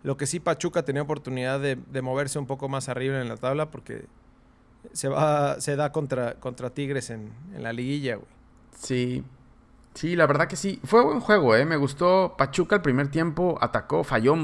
[0.02, 3.70] Lo que sí, Pachuca tenía oportunidad de, moverse un poco más arriba en la tabla
[3.70, 4.06] porque
[4.92, 8.28] se, va, se da contra, contra Tigres en, la liguilla, güey.
[8.76, 9.22] Sí,
[9.94, 10.80] sí, la verdad que sí.
[10.82, 11.64] Fue buen juego, ¿eh?
[11.64, 12.34] Me gustó.
[12.36, 14.34] Pachuca el primer tiempo atacó, falló,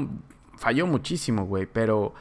[0.57, 2.13] falló muchísimo, güey, pero...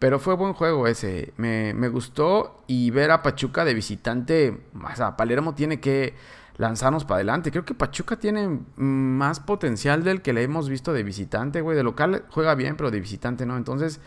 [0.00, 1.32] Pero fue buen juego ese.
[1.38, 2.62] Me, me, gustó.
[2.66, 4.60] Y ver a Pachuca de visitante.
[4.74, 6.14] O sea, Palermo tiene que
[6.56, 7.50] lanzarnos para adelante.
[7.50, 11.76] Creo que Pachuca tiene más potencial del que le hemos visto de visitante, güey.
[11.76, 13.56] De local juega bien, pero de visitante no.
[13.56, 14.00] Entonces,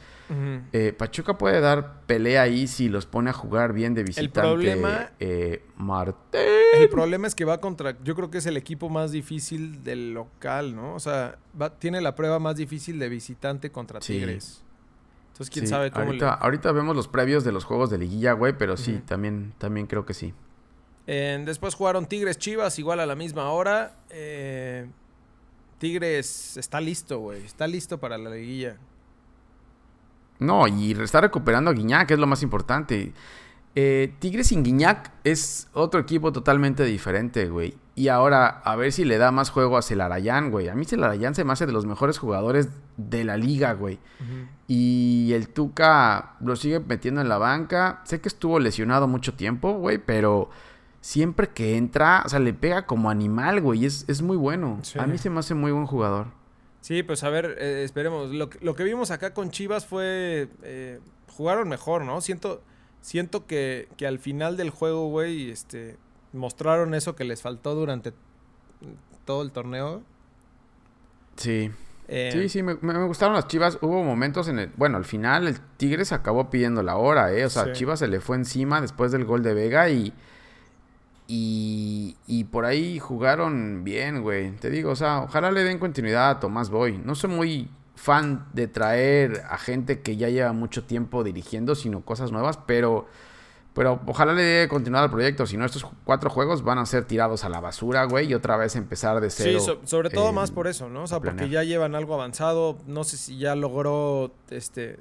[0.71, 4.39] eh, Pachuca puede dar pelea ahí si los pone a jugar bien de visitante.
[4.39, 5.11] El problema...
[5.19, 5.63] Eh,
[6.79, 7.97] El problema es que va contra...
[8.03, 10.95] Yo creo que es el equipo más difícil del local, ¿no?
[10.95, 11.37] O sea,
[11.79, 14.63] tiene la prueba más difícil de visitante contra Tigres.
[15.33, 16.05] Entonces, quién sabe cómo...
[16.05, 19.85] Ahorita, ahorita vemos los previos de los juegos de liguilla, güey, pero sí, también, también
[19.85, 20.33] creo que sí
[21.07, 23.95] después jugaron Tigres Chivas, igual a la misma hora.
[24.09, 24.87] Eh,
[25.77, 27.43] Tigres está listo, güey.
[27.45, 28.77] Está listo para la liguilla.
[30.39, 33.13] No, y está recuperando a Guiñac, que es lo más importante.
[33.75, 37.75] Eh, Tigres sin Guiñac es otro equipo totalmente diferente, güey.
[37.95, 40.67] Y ahora, a ver si le da más juego a Celarayán, güey.
[40.67, 43.99] A mí Celarayán se me hace de los mejores jugadores de la liga, güey.
[44.67, 48.01] Y el Tuca lo sigue metiendo en la banca.
[48.03, 50.49] Sé que estuvo lesionado mucho tiempo, güey, pero
[51.07, 53.85] siempre que entra, o sea, le pega como animal, güey.
[53.85, 54.81] Es, es muy bueno.
[54.99, 56.27] A mí se me hace muy buen jugador.
[56.81, 58.31] Sí, pues a ver, eh, esperemos.
[58.31, 60.99] Lo, lo, que vimos acá con Chivas fue eh,
[61.37, 62.19] jugaron mejor, ¿no?
[62.19, 62.61] Siento,
[62.99, 65.95] siento que, que al final del juego, güey, este,
[66.33, 68.11] mostraron eso que les faltó durante
[69.23, 70.03] todo el torneo.
[71.37, 71.71] Sí.
[72.09, 73.77] Eh, Sí, sí, me, me- me gustaron las Chivas.
[73.81, 74.71] Hubo momentos en el...
[74.75, 77.45] Bueno, al final el Tigres acabó pidiendo la hora, ¿eh?
[77.45, 77.71] O sea, Sí.
[77.73, 80.13] Chivas se le fue encima después del gol de Vega y...
[81.27, 84.51] Y, y por ahí jugaron bien, güey.
[84.51, 86.97] Te digo, o sea, ojalá le den continuidad a Tomás Boy.
[86.97, 92.01] No soy muy fan de traer a gente que ya lleva mucho tiempo dirigiendo, sino
[92.01, 93.07] cosas nuevas, pero...
[93.73, 95.45] Pero ojalá le dé continuidad al proyecto.
[95.45, 98.25] Si no, estos cuatro juegos van a ser tirados a la basura, güey.
[98.27, 99.59] Y otra vez empezar de cero.
[99.59, 101.03] Sí, so- sobre todo eh, más por eso, ¿no?
[101.03, 101.51] O sea, porque planear.
[101.51, 102.79] ya llevan algo avanzado.
[102.87, 104.97] No sé si ya logró, este,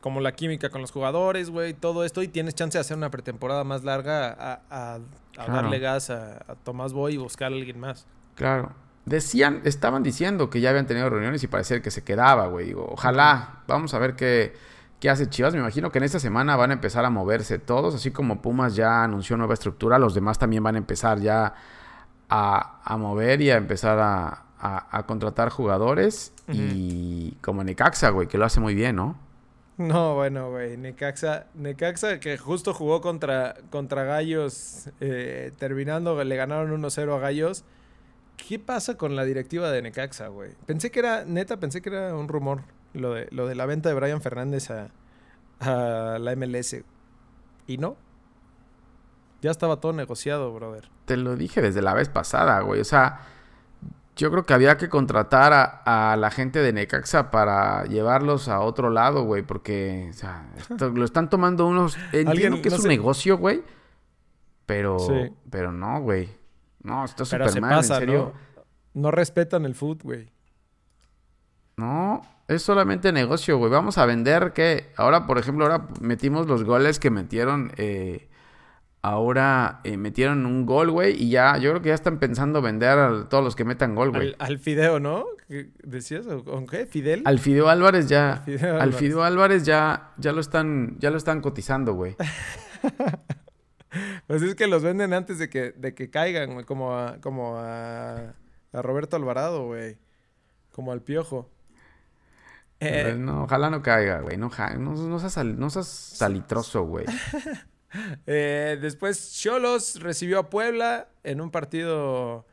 [0.00, 2.22] como la química con los jugadores, güey, todo esto.
[2.22, 4.98] Y tienes chance de hacer una pretemporada más larga a, a- a
[5.32, 5.52] Claro.
[5.54, 8.06] darle gas a, a Tomás Boy y buscar a alguien más.
[8.34, 8.72] Claro.
[9.06, 12.66] Decían, estaban diciendo que ya habían tenido reuniones y parecía que se quedaba, güey.
[12.66, 14.52] Digo, ojalá, vamos a ver qué,
[15.00, 15.54] qué hace Chivas.
[15.54, 18.76] Me imagino que en esta semana van a empezar a moverse todos, así como Pumas
[18.76, 21.54] ya anunció nueva estructura, los demás también van a empezar ya
[22.28, 26.32] a, a mover y a empezar a, a- a contratar jugadores.
[26.48, 29.16] Y como Necaxa, güey, que lo hace muy bien, ¿no?
[29.78, 30.76] No, bueno, güey.
[30.76, 37.64] Necaxa, Necaxa que justo jugó contra, contra Gallos, eh, terminando, le ganaron 1-0 a Gallos.
[38.36, 40.50] ¿Qué pasa con la directiva de Necaxa, güey?
[40.66, 43.88] Pensé que era, neta, pensé que era un rumor lo de, lo de la venta
[43.88, 44.90] de Brian Fernández a,
[45.60, 46.76] a la MLS.
[47.66, 47.96] Y no.
[49.40, 50.88] Ya estaba todo negociado, brother.
[51.04, 52.80] Te lo dije desde la vez pasada, güey.
[52.80, 53.20] O sea,
[54.16, 58.60] yo creo que había que contratar a, a la gente de Necaxa para llevarlos a
[58.60, 59.42] otro lado, güey.
[59.42, 61.96] Porque, o sea, esto- lo están tomando unos...
[62.12, 62.88] Entiendo que es no un sé.
[62.88, 63.62] negocio, güey.
[64.66, 65.32] Pero, Sí.
[65.50, 66.28] pero no, güey.
[66.82, 68.32] No, está súper mal, pasa, en serio.
[68.94, 69.02] ¿no?
[69.02, 70.30] No respetan el foot, güey.
[71.76, 73.70] No, es solamente negocio, güey.
[73.70, 77.72] Vamos a vender que ahora, por ejemplo, ahora metimos los goles que metieron.
[77.76, 78.28] eh,
[79.02, 82.98] ahora eh, metieron un gol, güey, y ya, yo creo que ya están pensando vender
[82.98, 84.28] a todos los que metan gol, güey.
[84.28, 85.26] Al, al Fideo, ¿no?
[85.48, 86.26] ¿Qué ¿Decías?
[86.28, 86.86] ¿O con qué?
[86.86, 87.22] ¿Fidel?
[87.24, 88.96] Al Fideo Álvarez ya, Al Fideo al Álvarez.
[88.96, 92.16] Fideo Álvarez ya, ya lo están, ya lo están cotizando, güey.
[94.26, 96.64] Pues es que los venden antes de que, de que caigan, güey.
[96.64, 98.32] Como a, como a,
[98.72, 99.98] a Roberto Alvarado, güey.
[100.70, 101.50] Como al Piojo.
[102.80, 104.38] Eh, No, ojalá no caiga, güey.
[104.38, 107.04] No, no, no seas, no seas salitroso, güey.
[108.26, 112.46] eh, después Cholos recibió a Puebla en un partido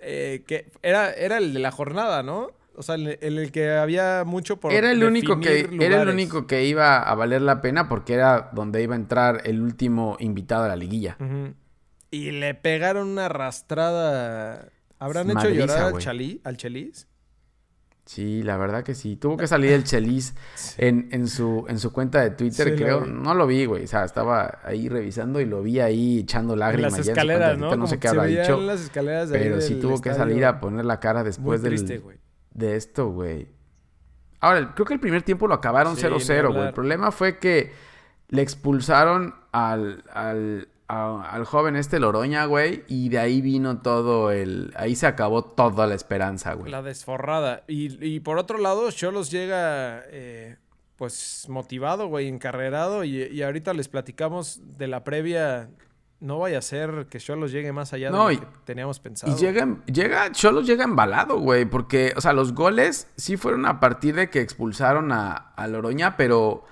[0.00, 2.50] eh, que era, era el de la jornada, ¿no?
[2.78, 6.46] O sea, en el, que había mucho por Era el único que, era el único
[6.46, 10.64] que iba a valer la pena porque era donde iba a entrar el último invitado
[10.64, 11.16] a la liguilla.
[12.10, 14.68] Y le pegaron una arrastrada.
[14.98, 15.98] ¿Habrán hecho llorar al.
[15.98, 17.08] Chalí, al Chelis?
[18.06, 19.16] Sí, la verdad que sí.
[19.16, 20.34] Tuvo que salir el Chelis
[20.78, 23.04] en, en, su, en su cuenta de Twitter, Sí, creo.
[23.04, 23.82] No lo vi, güey.
[23.84, 26.92] O sea, estaba ahí revisando y lo vi ahí echando En lágrimas.
[26.92, 27.64] las en de escaleras, ¿no?
[27.66, 28.58] Twitter, No sé qué habrá dicho.
[28.60, 31.60] en las escaleras de ahí Pero sí tuvo que salir a poner la cara después
[31.62, 32.16] Muy del, güey.
[32.54, 33.48] de esto, güey.
[34.38, 36.66] Ahora, creo que el primer tiempo lo acabaron Sí, 0-0, ni güey.
[36.68, 37.72] El problema fue que
[38.28, 42.84] le expulsaron al, al, a- al joven este Loroña, güey.
[42.88, 44.72] Y de ahí vino todo el...
[44.76, 46.70] Ahí se acabó toda la esperanza, güey.
[46.70, 47.62] La desforrada.
[47.66, 50.56] Y, y por otro lado, Cholos llega eh,
[50.96, 53.04] pues motivado, güey, encarrerado.
[53.04, 55.68] Y, y ahorita les platicamos de la previa.
[56.18, 59.00] No vaya a ser que Cholos llegue más allá No, de y- lo que teníamos
[59.00, 59.30] pensado.
[59.30, 63.80] Y llega, llega, Cholos llega embalado, güey, porque, o sea, los goles sí fueron a
[63.80, 66.64] partir de que expulsaron a, a Loroña, pero,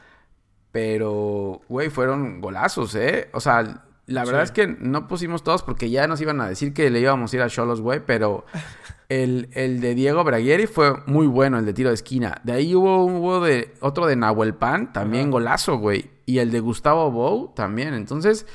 [0.72, 3.28] pero, güey, fueron golazos, ¿eh?
[3.32, 4.44] O sea, la verdad Sí.
[4.44, 7.36] es que no pusimos todos porque ya nos iban a decir que le íbamos a
[7.36, 8.44] ir a Cholos, güey, pero
[9.08, 12.40] el, el de Diego Braguieri fue muy bueno, el de tiro de esquina.
[12.44, 16.60] De ahí hubo, hubo de, otro de Nahuel Pan, también golazo, güey, y el de
[16.60, 18.46] Gustavo Bou también, entonces...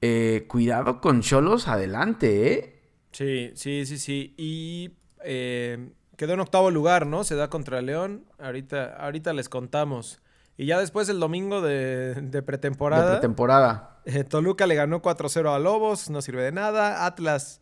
[0.00, 2.82] eh, cuidado con Cholos adelante, ¿eh?
[3.12, 4.34] Sí, sí, sí, sí.
[4.36, 4.92] Y
[5.24, 7.22] eh, quedó en octavo lugar, ¿no?
[7.24, 8.24] Se da contra León.
[8.40, 10.20] Ahorita, ahorita les contamos.
[10.56, 13.91] Y ya después el domingo de, de De pretemporada.
[14.04, 17.06] Eh, Toluca le ganó 4-0 a Lobos, no sirve de nada.
[17.06, 17.60] Atlas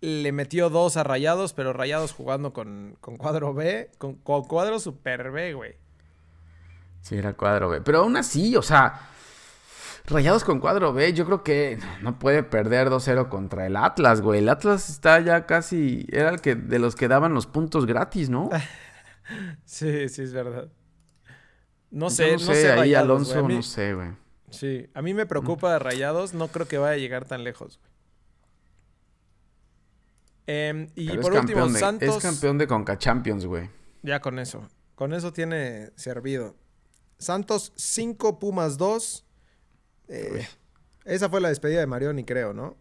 [0.00, 4.78] le metió 2 a Rayados, pero Rayados jugando con, con cuadro B, con, con cuadro
[4.78, 5.76] super B, güey.
[7.00, 7.80] Sí, era cuadro B.
[7.82, 9.00] Pero aún así, o sea,
[10.06, 14.40] Rayados con cuadro B, yo creo que no puede perder 2-0 contra el Atlas, güey.
[14.40, 16.06] El Atlas está ya casi.
[16.10, 18.48] Era el que de los que daban los puntos gratis, ¿no?
[19.64, 20.68] Sí, sí, es verdad.
[21.90, 23.44] No Yo sé, no sé, ahí Rayados, Alonso, güey.
[23.44, 24.10] A mí- no sé, güey.
[24.54, 27.90] Sí, a mí me preocupa Rayados, no creo que vaya a llegar tan lejos, güey.
[30.46, 32.16] Em, y Pero por último, de, Santos.
[32.16, 33.70] es campeón de Conca Champions, güey.
[34.02, 34.68] Ya con eso.
[34.94, 36.54] Con eso tiene servido.
[37.18, 39.24] Santos 5, Pumas 2.
[40.08, 40.46] Eh,
[41.04, 42.76] esa fue la despedida de Marioni, creo, ¿no?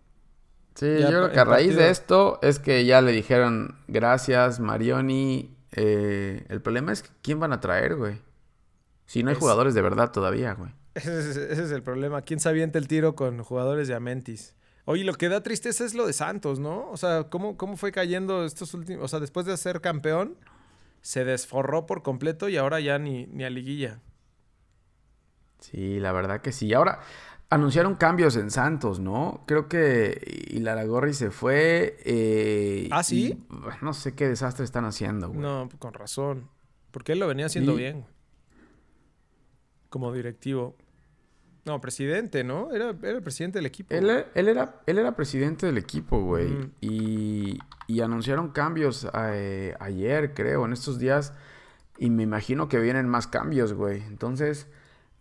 [0.76, 3.78] Sí, Ya yo creo que a raíz partido- de esto es que ya le dijeron
[3.88, 5.56] gracias, Marioni.
[5.72, 8.22] Eh, el problema es que quién van a traer, güey.
[9.06, 10.72] Si no hay Es- jugadores de verdad todavía, güey.
[10.96, 12.22] Ese es, ese es el problema.
[12.22, 14.56] ¿Quién se avienta el tiro con jugadores de Amentis?
[14.86, 16.90] Oye, lo que da tristeza es lo de Santos, ¿no?
[16.90, 19.04] O sea, ¿cómo, cómo fue cayendo estos últimos...
[19.04, 20.36] O sea, después de ser campeón,
[21.02, 24.02] se desforró por completo y ahora ya ni, ni a liguilla.
[25.60, 26.74] Sí, la verdad que sí.
[26.74, 27.00] Ahora
[27.50, 29.44] anunciaron cambios en Santos, ¿no?
[29.48, 31.98] Creo que Ilaragorri se fue.
[32.04, 33.38] eh, ¿Ah, sí?
[33.40, 35.40] y, no sé qué desastre están haciendo, güey.
[35.40, 36.50] No, con razón.
[36.92, 37.78] Porque él lo venía haciendo Sí.
[37.78, 38.02] bien.
[38.02, 38.14] güey.
[39.90, 40.76] Como directivo.
[41.66, 42.74] No, presidente, ¿no?
[42.74, 43.94] Era, era el presidente del equipo.
[43.96, 46.72] Él, él era, él era presidente del equipo, güey.
[46.82, 51.34] Y, y anunciaron cambios eh, ayer, creo, en estos días.
[51.98, 54.02] Y me imagino que vienen más cambios, güey.
[54.04, 54.68] Entonces,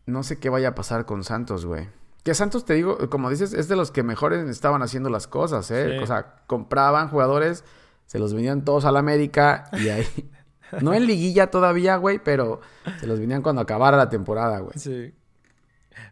[0.07, 1.89] no sé qué vaya a pasar con Santos, güey.
[2.25, 5.71] Que Santos, te digo, como dices, es de los que mejores estaban haciendo las cosas,
[5.71, 5.97] ¿eh?
[5.97, 6.03] Sí.
[6.03, 7.65] O sea, compraban jugadores,
[8.07, 10.07] se los vendían todos al América y ahí...
[10.81, 12.61] no en liguilla todavía, güey, pero
[12.99, 14.77] se los vendían cuando acabara la temporada, güey.
[14.77, 15.15] Sí.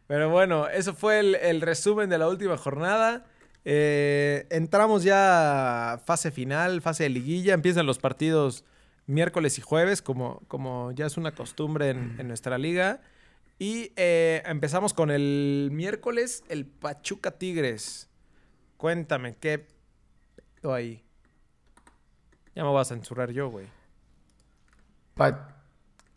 [0.06, 3.26] Pero bueno, eso fue el, el resumen de la última jornada.
[3.64, 7.54] Eh, entramos ya a fase final, fase de liguilla.
[7.54, 8.64] Empiezan los partidos
[9.06, 13.00] miércoles y jueves, como, como ya es una costumbre en, en nuestra liga.
[13.58, 18.08] Y eh, empezamos con el miércoles, el Pachuca Tigres.
[18.78, 19.66] Cuéntame, ¿qué
[20.62, 21.04] ahí?
[22.54, 23.66] Ya me voy a censurar yo, güey.
[25.14, 25.59] Pa-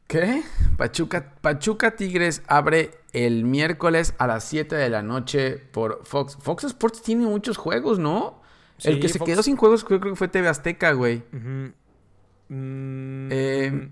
[0.08, 0.44] ¿Qué?
[0.78, 6.38] Pachuca, Pachuca Tigres abre el miércoles a las 7 de la noche por Fox.
[6.40, 8.42] Fox Sports tiene muchos juegos, ¿no?
[8.84, 11.24] el que se quedó sin juegos creo, creo que fue TV Azteca, güey.
[12.50, 13.90] Mm, Eh,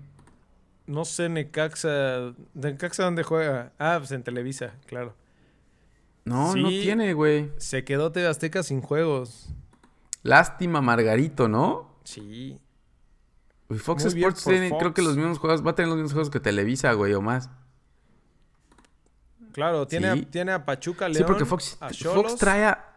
[0.86, 2.34] no sé, Necaxa.
[2.54, 3.72] ¿Necaxa dónde juega?
[3.78, 5.14] Ah, pues en Televisa, claro.
[6.24, 7.50] No, no tiene, güey.
[7.56, 9.48] Se quedó TV Azteca sin juegos.
[10.22, 11.88] Lástima Margarito, ¿no?
[12.04, 12.60] Sí.
[13.72, 15.96] Uy, Fox Muy Sports por tiene, creo que los mismos juegos, va a tener los
[15.96, 17.50] mismos juegos que Televisa, güey, o más.
[19.52, 20.22] Claro, tiene, Sí.
[20.26, 21.18] a, tiene a Pachuca León.
[21.18, 22.92] sí, porque Fox, a Fox trae a...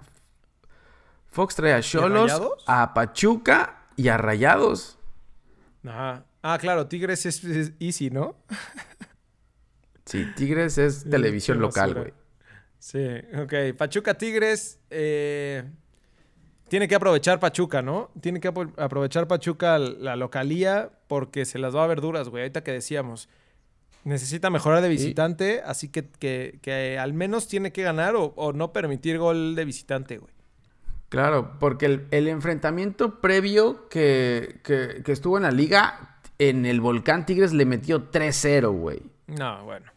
[1.27, 2.31] Fox trae a Cholos,
[2.65, 4.97] a Pachuca y a Rayados.
[5.85, 6.23] Ajá.
[6.41, 8.35] Ah, claro, Tigres es, es Easy, ¿no?
[10.05, 12.13] Sí, Tigres es televisión local, güey.
[12.77, 13.07] Sí,
[13.41, 13.75] ok.
[13.75, 14.79] Pachuca Tigres.
[14.91, 15.63] eh,
[16.67, 18.09] tiene que aprovechar Pachuca, ¿no?
[18.21, 22.43] Tiene que apro- aprovechar Pachuca la localía porque se las va a ver duras, güey.
[22.43, 23.29] Ahorita que decíamos.
[24.03, 28.53] Necesita mejorar de visitante, así que, que- que al menos tiene que ganar o, o
[28.53, 30.31] no permitir gol de visitante, güey.
[31.09, 36.81] Claro, porque el, el enfrentamiento previo que, que- que estuvo en la liga, en el
[36.81, 39.01] Volcán Tigres le metió 3-0, güey.
[39.27, 39.91] No, bueno.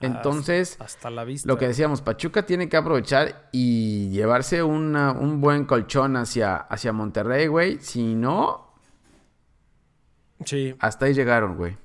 [0.00, 1.48] Entonces, Hasta, hasta la vista.
[1.48, 6.92] lo que decíamos, Pachuca tiene que aprovechar y llevarse una- un buen colchón hacia, hacia
[6.92, 7.78] Monterrey, güey.
[7.80, 8.66] Si no,
[10.44, 11.76] Sí, hasta ahí llegaron, güey.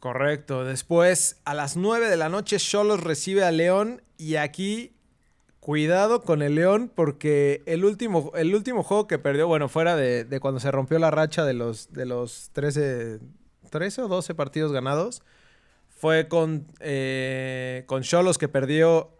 [0.00, 0.64] Correcto.
[0.64, 4.02] Después, a las 9 de la noche, Cholos recibe a León.
[4.18, 4.96] Y aquí,
[5.60, 10.24] cuidado con el León, porque el último, el último juego que perdió, bueno, fuera de,
[10.24, 13.20] de cuando se rompió la racha de los, de los 13,
[13.70, 15.22] 13 o 12 partidos ganados,
[16.00, 19.10] fue con, eh, con Cholos que perdió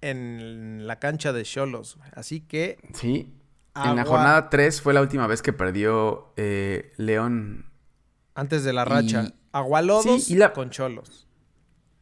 [0.00, 1.98] en la cancha de Cholos.
[2.16, 3.32] La que, Sí.
[3.74, 7.66] En la jornada 3 fue la última vez que perdió eh, León.
[8.34, 11.28] antes de la racha, Y- Agualodos Sí, y la- con Cholos.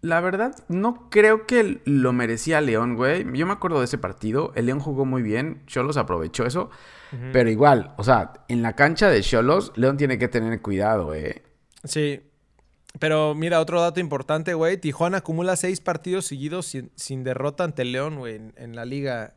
[0.02, 3.24] La verdad, no creo que lo merecía León, güey.
[3.36, 4.52] Yo me acuerdo de ese partido.
[4.54, 5.62] El León jugó muy bien.
[5.66, 6.70] Cholos aprovechó eso.
[7.32, 11.42] Pero igual, o sea, en la cancha de Cholos, León tiene que tener cuidado, eh.
[11.84, 12.22] Sí.
[12.98, 14.76] Pero mira, otro dato importante, güey.
[14.76, 19.34] Tijuana acumula seis partidos seguidos sin, sin derrota ante León, güey, en, en la liga.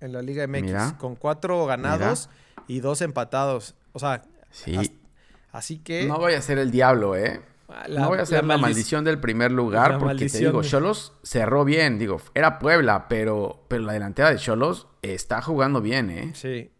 [0.00, 0.62] En la Liga MX.
[0.62, 0.96] Mira.
[0.98, 2.30] Con cuatro ganados
[2.68, 3.74] y dos empatados.
[3.92, 4.76] O sea, Sí.
[4.76, 4.92] as-
[5.50, 6.06] así que.
[6.06, 7.40] No voy a ser el diablo, eh.
[7.88, 10.62] la- no voy a ser la, maldic- maldición del primer lugar la porque te digo,
[10.62, 11.98] de- Cholos cerró bien.
[11.98, 16.30] Digo, era Puebla, pero, pero la delantera de Cholos está jugando bien, eh.
[16.34, 16.70] Sí.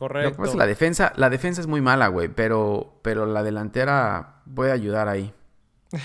[0.00, 0.36] Lo que Correcto.
[0.38, 4.72] pasa es la defensa, la defensa es muy mala, güey, pero, pero la delantera puede
[4.72, 5.32] ayudar ahí.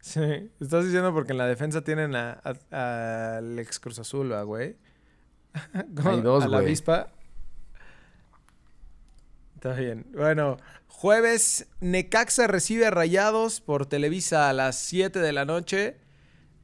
[0.00, 0.50] Sí.
[0.58, 2.40] Estás diciendo porque en la defensa tienen a-
[3.58, 4.76] ex Cruz Azul, ¿va, güey.
[6.04, 6.68] Hay dos, A la güey.
[6.68, 7.08] avispa.
[9.56, 10.06] Está bien.
[10.14, 15.98] Bueno, jueves, Necaxa recibe a Rayados por Televisa a las 7 de la noche.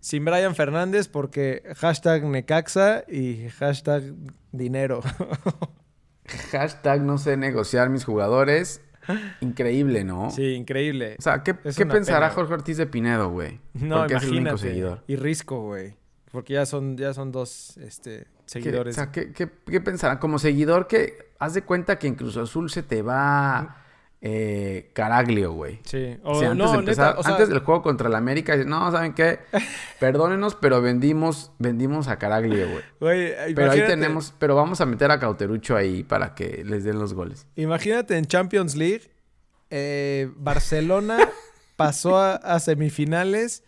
[0.00, 4.04] Sin Brian Fernández porque hashtag Necaxa y hashtag
[4.52, 5.02] dinero.
[6.50, 8.80] Hashtag no sé negociar mis jugadores.
[9.40, 10.30] Increíble, ¿no?
[10.30, 11.16] Sí, increíble.
[11.18, 13.60] O sea, ¿qué, ¿qué pensará pena, Jorge Ortiz de Pinedo, güey?
[13.74, 14.68] No, Porque es el único imagínate.
[14.68, 15.04] seguidor.
[15.06, 15.96] Y Risco, güey.
[16.32, 18.94] Porque ya son, ya son dos este, ¿Qué, o seguidores.
[18.96, 20.18] sea, ¿qué, qué, qué pensará?
[20.18, 23.83] Como seguidor, que haz de cuenta que en Cruz Azul se te va
[24.26, 25.80] eh, Caraglio, güey.
[25.84, 26.16] sí.
[26.22, 28.56] O sea, antes, no, de empezar, neta, o sea, antes del juego contra el América,
[28.56, 29.40] no, ¿saben qué?
[30.00, 32.82] Perdónenos, pero vendimos, vendimos a Caraglio, güey.
[33.00, 36.98] güey, Pero ahí tenemos, pero vamos a meter a Cauterucho ahí para que les den
[36.98, 37.46] los goles.
[37.54, 39.02] Imagínate en Champions League,
[39.68, 41.18] eh, Barcelona
[41.76, 43.62] pasó a, a semifinales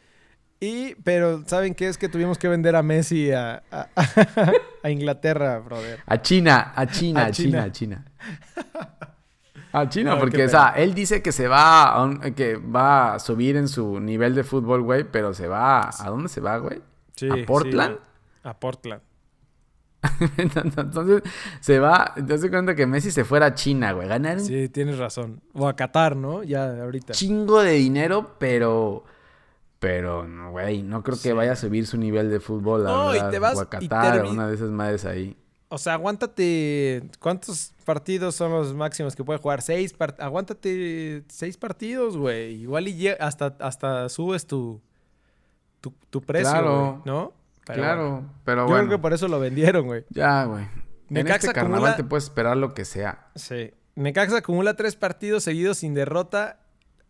[0.59, 1.87] y, pero ¿saben qué?
[1.89, 3.89] Es que tuvimos que vender a Messi a, a-
[4.83, 6.01] a Inglaterra, brother.
[6.07, 8.05] A China, a China, A a China, a China.
[9.79, 13.15] A China, No, porque, o sea, él dice que se va a un- que va
[13.15, 16.57] a subir en su nivel de fútbol, güey, pero se va, ¿a dónde se va,
[16.59, 16.81] güey?
[17.15, 17.99] Sí, ¿A Portland?
[18.43, 19.03] a Portland.
[20.39, 21.23] Entonces,
[21.61, 24.99] se va, te das cuenta que Messi se fuera a China, güey, ganar Sí, tienes
[24.99, 25.43] razón.
[25.53, 26.43] O a Qatar, ¿no?
[26.43, 27.13] Ya ahorita.
[27.13, 29.05] chingo de dinero, pero,
[29.79, 33.15] pero, no, güey, no creo que vaya a subir su nivel de fútbol, la No,
[33.15, 35.37] y te vas o a y Qatar, o una de esas madres ahí.
[35.69, 37.03] O sea, aguántate.
[37.19, 39.63] ¿Cuántos partidos son los máximos que puede jugar?
[39.63, 39.95] Seis.
[40.19, 42.55] Aguántate seis partidos, güey.
[42.63, 44.81] Igual y hasta, hasta subes tu,
[45.81, 47.03] tu, tu precio, Claro.
[47.05, 47.33] ¿no?
[47.67, 48.33] Pero claro, bueno.
[48.45, 48.87] pero Yo bueno.
[48.87, 50.05] creo que por eso lo vendieron, güey.
[50.11, 50.63] Ya, güey.
[51.09, 53.27] En Necaxa este carnaval acumula- te puedes esperar lo que sea.
[53.35, 53.73] Sí.
[53.97, 56.61] Necaxa acumula tres partidos seguidos sin derrota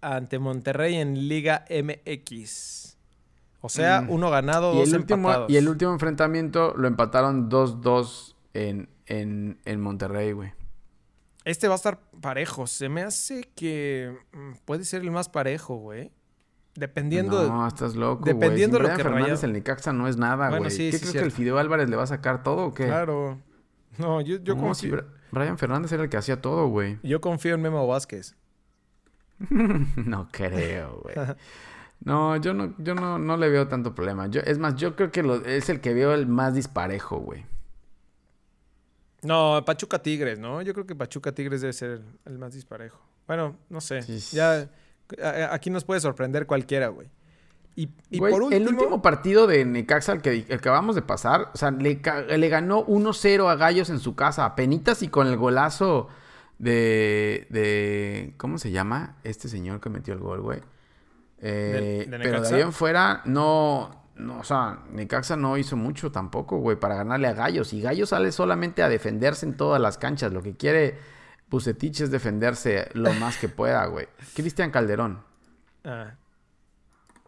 [0.01, 2.97] ante Monterrey en Liga MX.
[3.61, 4.11] O sea, Mm.
[4.11, 5.51] uno ganado, Y dos el, último, empatados.
[5.51, 10.53] y el último enfrentamiento lo empataron 2-2 en, en, en Monterrey, güey.
[11.45, 12.67] Este va a estar parejo.
[12.67, 16.11] Se me hace que mm, puede ser el más parejo, güey.
[16.75, 18.89] Dependiendo de- No, estás loco, dependiendo güey.
[18.91, 20.71] lo Sin que Brian Fernández, el Necaxa no es nada, Bueno, güey.
[20.71, 22.87] sí, ¿Qué sí, crees que el Fideo Álvarez le va a sacar todo o qué?
[22.87, 23.41] Claro.
[23.97, 26.99] No, yo, yo, no, confío, Bra- Brian Fernández era el que hacía todo, güey.
[27.03, 28.37] yo confío en Memo Vázquez.
[29.51, 31.15] no creo, güey.
[31.99, 34.27] No, yo no, yo no, no le veo tanto problema.
[34.27, 37.47] Yo, es más, yo creo que lo- es el que veo el más disparejo, güey.
[39.27, 40.63] No, Pachuca Tigres, ¿no?
[40.63, 43.01] Yo creo que Pachuca Tigres debe ser el más disparejo.
[43.27, 44.03] Bueno, no sé.
[44.03, 44.37] Sí.
[44.37, 44.69] Ya
[45.51, 47.09] aquí nos puede sorprender cualquiera, güey.
[47.79, 50.97] Y, y Güey, por último, El último partido de Necaxa, el que, el que acabamos
[50.97, 51.95] de pasar, o sea, le,
[52.49, 56.09] ganó 1-0 a Gallos en su casa, a penitas y con el golazo
[56.59, 58.33] de, de...
[58.39, 59.17] ¿Cómo se llama?
[59.25, 60.61] Este señor que metió el gol, güey.
[61.39, 62.57] Eh, ¿De- de pero de Necaxa?
[62.57, 67.29] ahí en fuera, no, no, o sea, Necaxa no hizo mucho tampoco, güey, para ganarle
[67.29, 67.73] a Gallos.
[67.73, 70.33] Y Gallos sale solamente a defenderse en todas las canchas.
[70.33, 70.99] Lo que quiere
[71.49, 74.09] Bucetich es defenderse lo más que pueda, güey.
[74.35, 75.23] Cristian Calderón.
[75.85, 76.15] Ah,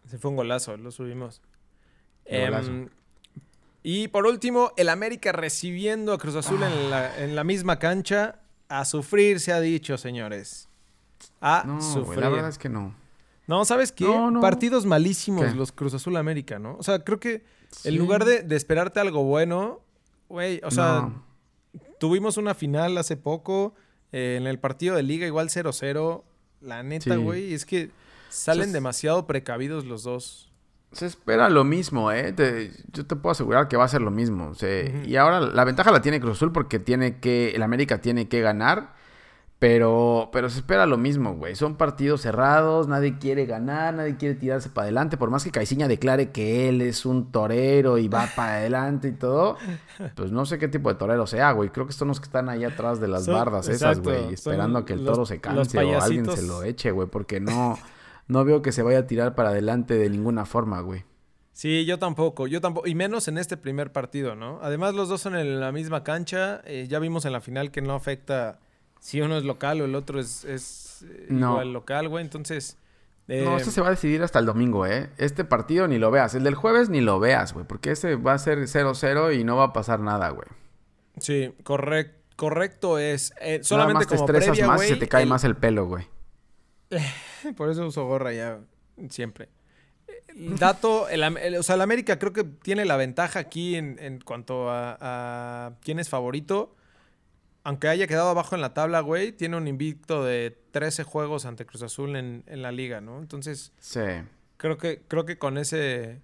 [0.07, 1.41] se fue un golazo, lo subimos.
[2.29, 2.69] Golazo.
[2.71, 2.89] Em,
[3.83, 8.39] y por último, el América recibiendo a Cruz Azul en, la, en la misma cancha.
[8.67, 10.67] A sufrir, se ha dicho, señores.
[11.41, 12.19] A No, sufrir.
[12.19, 12.93] la verdad es que no.
[13.49, 14.05] No, ¿sabes qué?
[14.05, 14.39] No, no.
[14.41, 15.55] Partidos malísimos ¿Qué?
[15.55, 16.75] los Cruz Azul América, ¿no?
[16.77, 17.43] O sea, creo que
[17.83, 19.81] en lugar de, de esperarte algo bueno,
[20.29, 21.23] güey, o sea, No.
[21.99, 23.73] tuvimos una final hace poco
[24.11, 26.23] eh, en el partido de liga, igual 0-0.
[26.61, 27.19] La neta, Sí.
[27.19, 27.89] güey, es que
[28.29, 30.51] salen demasiado precavidos los dos.
[30.91, 32.31] Se espera lo mismo, ¿eh?
[32.33, 34.51] Te- yo te puedo asegurar que va a ser lo mismo.
[35.05, 38.41] Y ahora la ventaja la tiene Cruz Azul porque tiene que, el América tiene que
[38.41, 38.93] ganar,
[39.59, 41.53] pero, pero se espera lo mismo, güey.
[41.55, 45.17] Son partidos cerrados, nadie quiere ganar, nadie quiere tirarse para adelante.
[45.17, 49.11] Por más que Caiciña declare que él es un torero y va para adelante y
[49.11, 49.57] todo,
[50.15, 51.69] pues no sé qué tipo de torero sea, güey.
[51.69, 54.33] Creo que son los que están ahí atrás de las Son- bardas esas, exacto, güey,
[54.33, 57.41] esperando a que el los- toro se canse o alguien se lo eche, güey, porque
[57.41, 57.77] no,
[58.29, 61.03] no veo que se vaya a tirar para adelante de ninguna forma, güey.
[61.51, 64.59] Sí, yo tampoco, yo tampoco, y menos en este primer partido, ¿no?
[64.61, 66.61] Además, los dos son en la misma cancha.
[66.63, 68.59] eh, ya vimos en la final que no afecta
[68.99, 71.51] si uno es local o el otro es, es eh, No.
[71.51, 72.23] igual local, güey.
[72.23, 72.77] Entonces,
[73.27, 75.09] eh, No, este se va a decidir hasta el domingo, ¿eh?
[75.17, 76.35] Este partido ni lo veas.
[76.35, 77.65] El del jueves ni lo veas, güey.
[77.65, 80.47] Porque ese va a ser 0-0 y no va a pasar nada, güey.
[81.19, 84.95] sí, correcto, correcto es eh, Nada solamente más te como estresas previa, más y se
[84.95, 86.07] te cae el- más el pelo, güey.
[87.57, 88.59] Por eso uso gorra ya
[89.09, 89.49] siempre.
[90.27, 91.21] El dato, el,
[91.57, 95.73] o sea, el América creo que tiene la ventaja aquí en, en cuanto a, a
[95.81, 96.75] quién es favorito.
[97.63, 101.65] Aunque haya quedado abajo en la tabla, güey, tiene un invicto de 13 juegos ante
[101.65, 103.19] Cruz Azul en, en la liga, ¿no?
[103.19, 103.99] Entonces, Sí.
[104.57, 106.21] creo que, creo que con ese,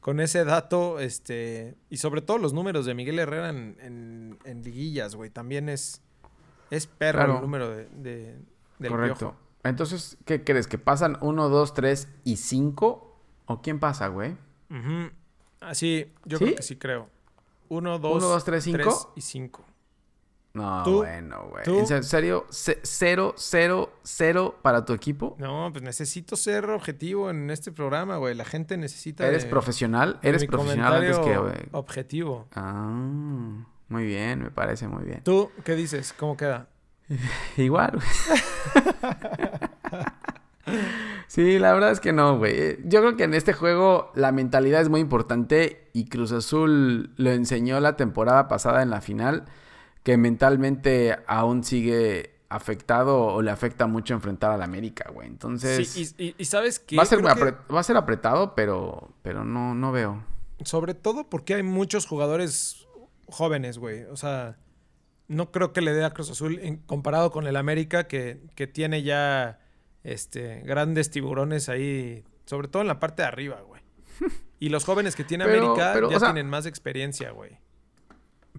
[0.00, 4.62] con ese dato, este, y sobre todo los números de Miguel Herrera en, en- en
[4.62, 6.00] liguillas, güey, también es,
[6.70, 7.34] es perro Claro.
[7.36, 8.38] el número de, de-
[8.78, 9.18] del Correcto.
[9.18, 9.36] Piojo.
[9.64, 10.66] Entonces, ¿qué crees?
[10.66, 13.20] ¿Que pasan 1, 2, 3 y 5?
[13.46, 14.36] ¿O quién pasa, güey?
[14.70, 15.10] Ujú.
[15.60, 16.44] Así, yo ¿Sí?
[16.44, 17.10] creo que sí creo.
[17.68, 19.12] Uno, dos, Uno, dos, tres, cinco.
[19.16, 19.64] y cinco.
[20.54, 20.96] No, ¿Tú?
[20.98, 21.64] bueno, güey.
[21.64, 21.86] ¿Tú?
[21.88, 22.46] ¿En serio?
[22.50, 25.36] Ce- ¿Cero, cero, cero para tu equipo?
[25.38, 28.34] No, pues necesito ser objetivo en este programa, güey.
[28.34, 29.26] La gente necesita.
[29.26, 30.18] ¿Eres de- profesional?
[30.22, 31.36] de ¿Eres profesional antes que...
[31.36, 31.54] güey?
[31.72, 32.48] Objetivo.
[32.54, 35.22] Ah, muy bien, me parece muy bien.
[35.22, 36.12] ¿Tú qué dices?
[36.18, 36.68] ¿Cómo queda?
[37.56, 38.06] Igual, güey.
[41.28, 42.78] Sí, la verdad es que no, güey.
[42.84, 47.30] Yo creo que en este juego la mentalidad es muy importante y Cruz Azul lo
[47.30, 49.44] enseñó la temporada pasada en la final,
[50.02, 55.28] que mentalmente aún sigue afectado o le afecta mucho enfrentar al América, güey.
[55.28, 56.96] Entonces, Sí, y, y- y sabes qué?
[56.96, 60.24] va, a ser que- va a ser apretado, pero, pero no, no veo.
[60.64, 62.86] Sobre todo porque hay muchos jugadores
[63.26, 64.04] jóvenes, güey.
[64.04, 64.56] O sea,
[65.28, 68.66] no creo que le dé a Cruz Azul en- comparado con el América, que, que
[68.66, 69.60] tiene ya
[70.02, 73.82] este, grandes tiburones ahí, sobre todo en la parte de arriba, güey.
[74.60, 77.58] Y los jóvenes que tiene Pero- América pero, ya o sea- tienen más experiencia, güey.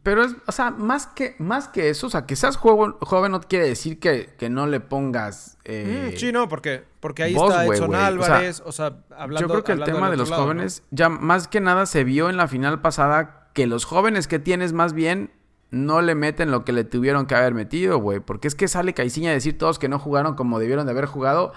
[0.04, 3.32] Pero es, o sea, más que, más que eso, o sea, que seas joven, joven
[3.32, 5.58] no quiere decir que, que no le pongas...
[5.66, 8.00] eh, Mm, sí, no, porque, porque ahí vos, está Edson güey.
[8.00, 10.84] O sea, Álvarez, o sea, hablando Yo creo que el tema de los lado, jóvenes,
[10.92, 14.74] ya más que nada se vio en la final pasada que los jóvenes que tienes
[14.74, 15.32] más bien
[15.72, 18.20] no le meten lo que le tuvieron que haber metido, güey.
[18.20, 21.06] Porque es que sale Caiciña a decir todos que no jugaron como debieron de haber
[21.06, 21.52] jugado.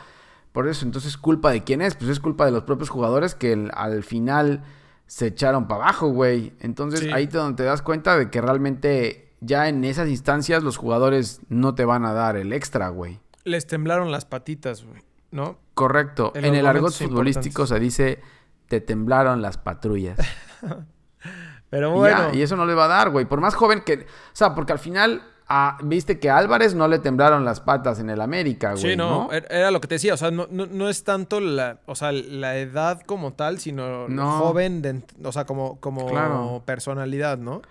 [0.53, 1.95] Por eso, entonces, ¿culpa de quién es?
[1.95, 4.64] Pues es culpa de los propios jugadores que el- al final
[5.07, 6.53] se echaron para abajo, güey.
[6.61, 7.11] Entonces, Sí.
[7.12, 11.40] ahí te donde te das cuenta de que realmente ya en esas instancias los jugadores
[11.48, 13.20] no te van a dar el extra, güey.
[13.44, 15.59] Les temblaron las patitas, güey, ¿no?
[15.74, 16.32] Correcto.
[16.34, 18.20] En el argot futbolístico se dice
[18.68, 20.18] te temblaron las patrullas.
[21.70, 23.24] Pero Y bueno, ya, y eso no le va a dar, güey.
[23.24, 23.94] Por más joven que.
[23.94, 25.22] O sea, porque al final.
[25.55, 28.82] Ah, Viste que a Álvarez no le temblaron las patas en el América, güey.
[28.92, 31.05] Sí, no, no, er- era lo que te decía, o sea, no, no, no es
[31.05, 34.38] tanto la, o sea, la edad como tal, sino No.
[34.38, 36.62] joven, de, o sea, como, como Claro.
[36.64, 37.62] personalidad, ¿no?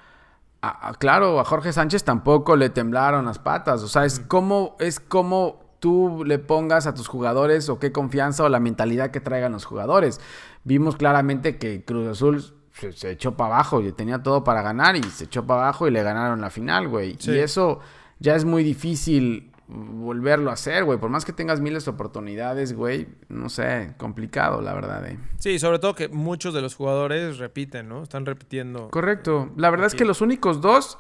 [1.00, 3.82] Claro, a Jorge Sánchez tampoco le temblaron las patas.
[3.82, 4.76] O sea, es como.
[4.80, 9.20] Es como tú le pongas a tus jugadores o qué confianza o la mentalidad que
[9.20, 10.22] traigan los jugadores.
[10.64, 12.44] Vimos claramente que Cruz Azul
[12.92, 15.92] se, echó para abajo y tenía todo para ganar y se echó para abajo y
[15.92, 17.16] le ganaron la final, güey.
[17.20, 17.32] Sí.
[17.32, 17.80] Y eso
[18.20, 21.00] ya es muy difícil volverlo a hacer, güey.
[21.00, 25.18] Por más que tengas miles de oportunidades, güey, no sé, complicado, la verdad, eh.
[25.40, 28.04] Sí, sobre todo que muchos de los jugadores repiten, ¿no?
[28.04, 28.90] Están repitiendo.
[28.90, 29.52] Correcto.
[29.56, 30.98] La verdad es que los únicos dos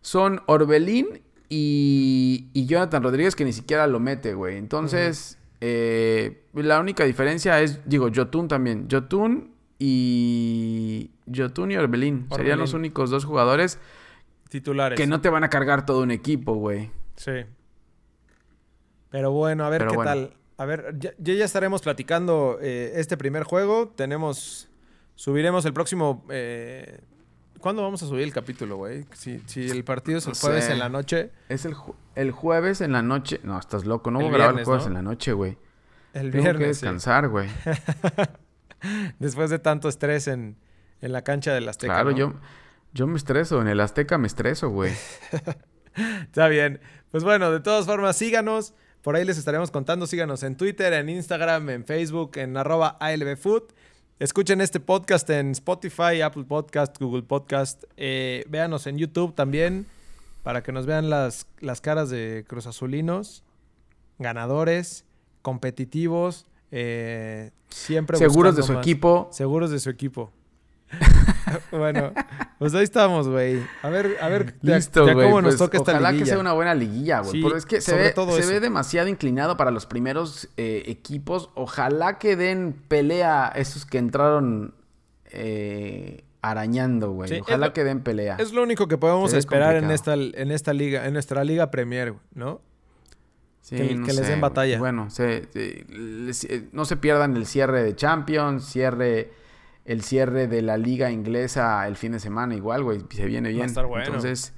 [0.00, 4.56] son Orbelín y, y Jonathan Rodríguez, que ni siquiera lo mete, güey.
[4.56, 8.88] Entonces, eh, la única diferencia es, digo, Jotun también.
[8.90, 9.51] Jotun
[9.84, 11.10] y.
[11.34, 12.26] Jotun y Orbelín.
[12.34, 13.78] Serían los únicos dos jugadores
[14.48, 14.96] Titulares.
[14.98, 16.90] que no te van a cargar todo un equipo, güey.
[17.16, 17.32] Sí.
[19.10, 20.10] Pero bueno, a ver Pero qué bueno.
[20.10, 20.34] tal.
[20.58, 23.88] A ver, ya, ya estaremos platicando eh, este primer juego.
[23.88, 24.68] Tenemos.
[25.14, 26.24] Subiremos el próximo.
[26.30, 27.00] eh,
[27.60, 29.04] ¿Cuándo vamos a subir el capítulo, güey?
[29.12, 30.72] Si, si el partido es el No jueves sé.
[30.72, 31.30] en la noche.
[31.48, 33.40] Es el, ju- el jueves en la noche.
[33.44, 34.10] No, estás loco.
[34.10, 34.88] No voy a grabar el jueves ¿no?
[34.88, 35.56] en la noche, güey.
[36.12, 36.58] El Tengo viernes.
[36.68, 36.80] que sí.
[36.80, 37.48] descansar, güey.
[39.18, 40.56] Después de tanto estrés en,
[41.00, 41.94] en la cancha del Azteca.
[41.94, 42.16] Claro, ¿no?
[42.16, 42.34] yo,
[42.92, 43.60] yo me estreso.
[43.60, 44.92] En el Azteca me estreso, güey.
[46.22, 46.80] Está bien.
[47.10, 48.74] Pues bueno, de todas formas, síganos.
[49.02, 50.06] Por ahí les estaremos contando.
[50.06, 53.64] Síganos en Twitter, en Instagram, en Facebook, en arroba ALBFood.
[54.18, 57.84] Escuchen este podcast en Spotify, Apple Podcast, Google Podcast.
[57.96, 59.86] Eh, véanos en YouTube también
[60.42, 63.42] para que nos vean las, las caras de Cruz Azulinos,
[64.18, 65.04] ganadores,
[65.40, 68.82] competitivos, eh, siempre Seguros de su más.
[68.82, 69.28] equipo.
[69.30, 70.32] Seguros de su equipo.
[71.70, 72.12] bueno,
[72.58, 73.62] pues ahí estamos, güey.
[73.82, 75.30] A ver, a ver Listo, güey.
[75.30, 77.32] pues, ojalá que sea una buena liguilla, güey.
[77.32, 81.50] Sí, Pero es que se, ve, se demasiado inclinado para los primeros eh, equipos.
[81.54, 84.74] Ojalá que den pelea a esos que entraron
[85.30, 87.28] eh, arañando, güey.
[87.28, 88.36] Sí, Ojalá lo- que den pelea.
[88.38, 92.14] Es lo único que podemos esperar en esta, en esta liga, en nuestra liga Premier,
[92.34, 92.60] ¿no?
[93.62, 94.78] Sí, que- no que les den batalla.
[94.78, 99.32] Bueno, se- se- les- eh, no se pierdan el cierre de Champions, cierre
[99.84, 103.02] el cierre de la liga inglesa el fin de semana igual, güey.
[103.10, 103.64] Se viene bien.
[103.66, 104.04] estar bueno.
[104.06, 104.52] Entonces,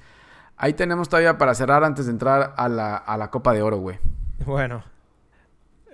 [0.56, 3.78] ahí tenemos todavía para cerrar antes de entrar a la, a la Copa de Oro,
[3.78, 3.98] güey.
[4.46, 4.82] Bueno.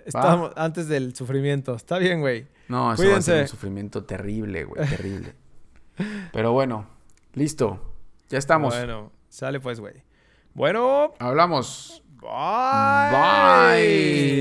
[0.06, 1.74] Estamos antes del sufrimiento.
[1.74, 2.48] Está bien, güey.
[2.68, 5.34] No, eso va a ser un sufrimiento terrible, güey, terrible.
[6.32, 6.86] Pero bueno,
[7.34, 7.92] listo.
[8.28, 8.74] Ya estamos.
[8.74, 10.02] Bueno, sale pues, güey.
[10.54, 12.02] Bueno, Hablamos.
[12.22, 13.10] Bye.
[13.12, 14.40] Bye.